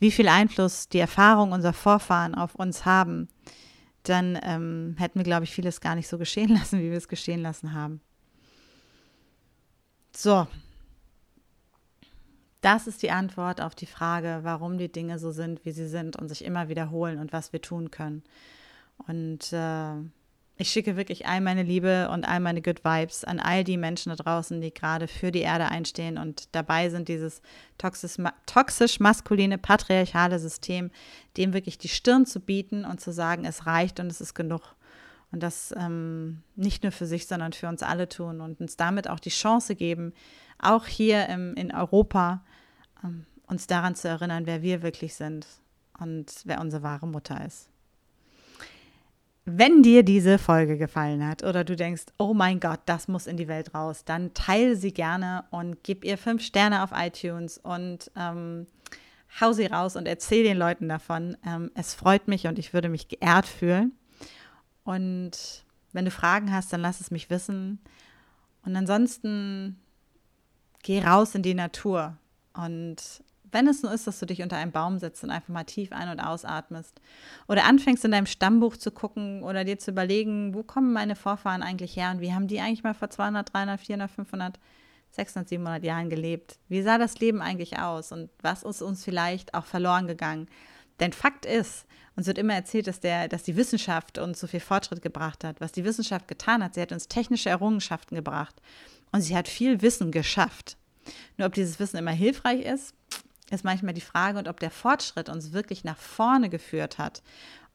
wie 0.00 0.10
viel 0.10 0.28
Einfluss 0.28 0.88
die 0.88 0.98
Erfahrung 0.98 1.52
unserer 1.52 1.72
Vorfahren 1.72 2.34
auf 2.34 2.56
uns 2.56 2.84
haben. 2.84 3.28
Dann 4.02 4.38
ähm, 4.42 4.96
hätten 4.98 5.20
wir, 5.20 5.24
glaube 5.24 5.44
ich, 5.44 5.52
vieles 5.52 5.80
gar 5.80 5.94
nicht 5.94 6.08
so 6.08 6.18
geschehen 6.18 6.48
lassen, 6.54 6.80
wie 6.80 6.90
wir 6.90 6.98
es 6.98 7.08
geschehen 7.08 7.42
lassen 7.42 7.72
haben. 7.72 8.00
So, 10.16 10.48
das 12.60 12.86
ist 12.86 13.02
die 13.02 13.10
Antwort 13.10 13.60
auf 13.60 13.74
die 13.74 13.86
Frage, 13.86 14.40
warum 14.42 14.78
die 14.78 14.90
Dinge 14.90 15.18
so 15.18 15.30
sind, 15.30 15.64
wie 15.64 15.72
sie 15.72 15.88
sind 15.88 16.16
und 16.16 16.28
sich 16.28 16.44
immer 16.44 16.68
wiederholen 16.68 17.18
und 17.18 17.32
was 17.32 17.52
wir 17.52 17.60
tun 17.60 17.90
können. 17.90 18.24
Und 19.06 19.52
äh, 19.52 19.94
ich 20.60 20.70
schicke 20.70 20.96
wirklich 20.96 21.26
all 21.26 21.40
meine 21.40 21.62
Liebe 21.62 22.10
und 22.10 22.26
all 22.26 22.40
meine 22.40 22.60
Good 22.60 22.84
Vibes 22.84 23.22
an 23.22 23.38
all 23.38 23.62
die 23.62 23.76
Menschen 23.76 24.10
da 24.10 24.16
draußen, 24.16 24.60
die 24.60 24.74
gerade 24.74 25.06
für 25.06 25.30
die 25.30 25.42
Erde 25.42 25.68
einstehen 25.68 26.18
und 26.18 26.48
dabei 26.52 26.90
sind, 26.90 27.06
dieses 27.06 27.42
toxisch-maskuline, 27.78 29.58
patriarchale 29.58 30.40
System, 30.40 30.90
dem 31.36 31.52
wirklich 31.52 31.78
die 31.78 31.88
Stirn 31.88 32.26
zu 32.26 32.40
bieten 32.40 32.84
und 32.84 33.00
zu 33.00 33.12
sagen, 33.12 33.44
es 33.44 33.66
reicht 33.66 34.00
und 34.00 34.08
es 34.08 34.20
ist 34.20 34.34
genug. 34.34 34.74
Und 35.30 35.44
das 35.44 35.72
ähm, 35.78 36.42
nicht 36.56 36.82
nur 36.82 36.90
für 36.90 37.06
sich, 37.06 37.28
sondern 37.28 37.52
für 37.52 37.68
uns 37.68 37.84
alle 37.84 38.08
tun 38.08 38.40
und 38.40 38.60
uns 38.60 38.76
damit 38.76 39.08
auch 39.08 39.20
die 39.20 39.30
Chance 39.30 39.76
geben, 39.76 40.12
auch 40.58 40.86
hier 40.86 41.28
im, 41.28 41.54
in 41.54 41.74
Europa 41.74 42.42
ähm, 43.04 43.26
uns 43.46 43.66
daran 43.66 43.94
zu 43.94 44.08
erinnern, 44.08 44.46
wer 44.46 44.62
wir 44.62 44.82
wirklich 44.82 45.14
sind 45.14 45.46
und 45.98 46.32
wer 46.44 46.60
unsere 46.60 46.82
wahre 46.82 47.06
Mutter 47.06 47.44
ist. 47.44 47.68
Wenn 49.44 49.82
dir 49.82 50.02
diese 50.02 50.36
Folge 50.36 50.76
gefallen 50.76 51.26
hat 51.26 51.42
oder 51.42 51.64
du 51.64 51.74
denkst, 51.74 52.04
oh 52.18 52.34
mein 52.34 52.60
Gott, 52.60 52.80
das 52.84 53.08
muss 53.08 53.26
in 53.26 53.38
die 53.38 53.48
Welt 53.48 53.74
raus, 53.74 54.04
dann 54.04 54.34
teile 54.34 54.76
sie 54.76 54.92
gerne 54.92 55.44
und 55.50 55.82
gib 55.82 56.04
ihr 56.04 56.18
fünf 56.18 56.42
Sterne 56.42 56.82
auf 56.82 56.90
iTunes 56.92 57.56
und 57.56 58.10
ähm, 58.14 58.66
hau 59.40 59.52
sie 59.52 59.64
raus 59.64 59.96
und 59.96 60.06
erzähl 60.06 60.44
den 60.44 60.58
Leuten 60.58 60.88
davon. 60.88 61.36
Ähm, 61.46 61.70
es 61.74 61.94
freut 61.94 62.28
mich 62.28 62.46
und 62.46 62.58
ich 62.58 62.74
würde 62.74 62.90
mich 62.90 63.08
geehrt 63.08 63.46
fühlen. 63.46 63.92
Und 64.84 65.64
wenn 65.92 66.04
du 66.04 66.10
Fragen 66.10 66.52
hast, 66.52 66.70
dann 66.72 66.82
lass 66.82 67.00
es 67.00 67.10
mich 67.10 67.30
wissen. 67.30 67.78
Und 68.66 68.76
ansonsten 68.76 69.80
geh 70.88 71.00
raus 71.00 71.34
in 71.34 71.42
die 71.42 71.52
Natur. 71.52 72.16
Und 72.54 72.96
wenn 73.52 73.68
es 73.68 73.82
nur 73.82 73.92
ist, 73.92 74.06
dass 74.06 74.20
du 74.20 74.24
dich 74.24 74.40
unter 74.40 74.56
einem 74.56 74.72
Baum 74.72 74.98
setzt 74.98 75.22
und 75.22 75.30
einfach 75.30 75.50
mal 75.50 75.64
tief 75.64 75.92
ein- 75.92 76.08
und 76.08 76.18
ausatmest 76.18 76.98
oder 77.46 77.66
anfängst 77.66 78.06
in 78.06 78.10
deinem 78.10 78.24
Stammbuch 78.24 78.74
zu 78.74 78.90
gucken 78.90 79.42
oder 79.42 79.64
dir 79.64 79.78
zu 79.78 79.90
überlegen, 79.90 80.54
wo 80.54 80.62
kommen 80.62 80.94
meine 80.94 81.14
Vorfahren 81.14 81.62
eigentlich 81.62 81.94
her 81.94 82.10
und 82.10 82.22
wie 82.22 82.32
haben 82.32 82.48
die 82.48 82.58
eigentlich 82.60 82.84
mal 82.84 82.94
vor 82.94 83.10
200, 83.10 83.52
300, 83.52 83.78
400, 83.78 84.10
500, 84.10 84.60
600, 85.10 85.48
700 85.50 85.84
Jahren 85.84 86.08
gelebt? 86.08 86.58
Wie 86.68 86.80
sah 86.80 86.96
das 86.96 87.18
Leben 87.18 87.42
eigentlich 87.42 87.78
aus 87.78 88.10
und 88.10 88.30
was 88.40 88.62
ist 88.62 88.80
uns 88.80 89.04
vielleicht 89.04 89.52
auch 89.52 89.66
verloren 89.66 90.06
gegangen? 90.06 90.48
Denn 91.00 91.12
Fakt 91.12 91.44
ist, 91.44 91.84
uns 92.16 92.26
wird 92.26 92.38
immer 92.38 92.54
erzählt, 92.54 92.86
dass, 92.86 93.00
der, 93.00 93.28
dass 93.28 93.42
die 93.42 93.56
Wissenschaft 93.56 94.16
uns 94.16 94.40
so 94.40 94.46
viel 94.46 94.58
Fortschritt 94.58 95.02
gebracht 95.02 95.44
hat. 95.44 95.60
Was 95.60 95.70
die 95.70 95.84
Wissenschaft 95.84 96.28
getan 96.28 96.64
hat, 96.64 96.74
sie 96.74 96.80
hat 96.80 96.92
uns 96.92 97.08
technische 97.08 97.50
Errungenschaften 97.50 98.16
gebracht 98.16 98.56
und 99.12 99.22
sie 99.22 99.36
hat 99.36 99.48
viel 99.48 99.82
Wissen 99.82 100.10
geschafft. 100.10 100.76
Nur 101.36 101.46
ob 101.46 101.54
dieses 101.54 101.78
Wissen 101.78 101.96
immer 101.96 102.10
hilfreich 102.10 102.64
ist, 102.64 102.94
ist 103.50 103.64
manchmal 103.64 103.94
die 103.94 104.00
Frage 104.00 104.38
und 104.38 104.48
ob 104.48 104.60
der 104.60 104.70
Fortschritt 104.70 105.28
uns 105.28 105.52
wirklich 105.52 105.84
nach 105.84 105.96
vorne 105.96 106.50
geführt 106.50 106.98
hat 106.98 107.22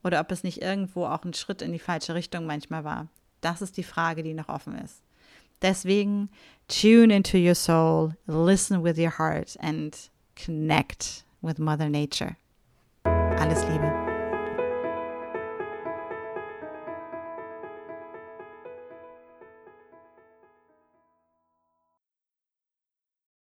oder 0.04 0.20
ob 0.20 0.30
es 0.30 0.44
nicht 0.44 0.62
irgendwo 0.62 1.06
auch 1.06 1.24
ein 1.24 1.34
Schritt 1.34 1.62
in 1.62 1.72
die 1.72 1.78
falsche 1.78 2.14
Richtung 2.14 2.46
manchmal 2.46 2.84
war. 2.84 3.08
Das 3.40 3.62
ist 3.62 3.76
die 3.76 3.82
Frage, 3.82 4.22
die 4.22 4.34
noch 4.34 4.48
offen 4.48 4.76
ist. 4.78 5.02
Deswegen 5.62 6.30
tune 6.68 7.14
into 7.14 7.38
your 7.38 7.54
soul, 7.54 8.14
listen 8.26 8.84
with 8.84 8.98
your 8.98 9.18
heart 9.18 9.56
and 9.60 10.10
connect 10.36 11.24
with 11.40 11.58
Mother 11.58 11.88
Nature. 11.88 12.36
Alles 13.04 13.62
Liebe. 13.68 14.03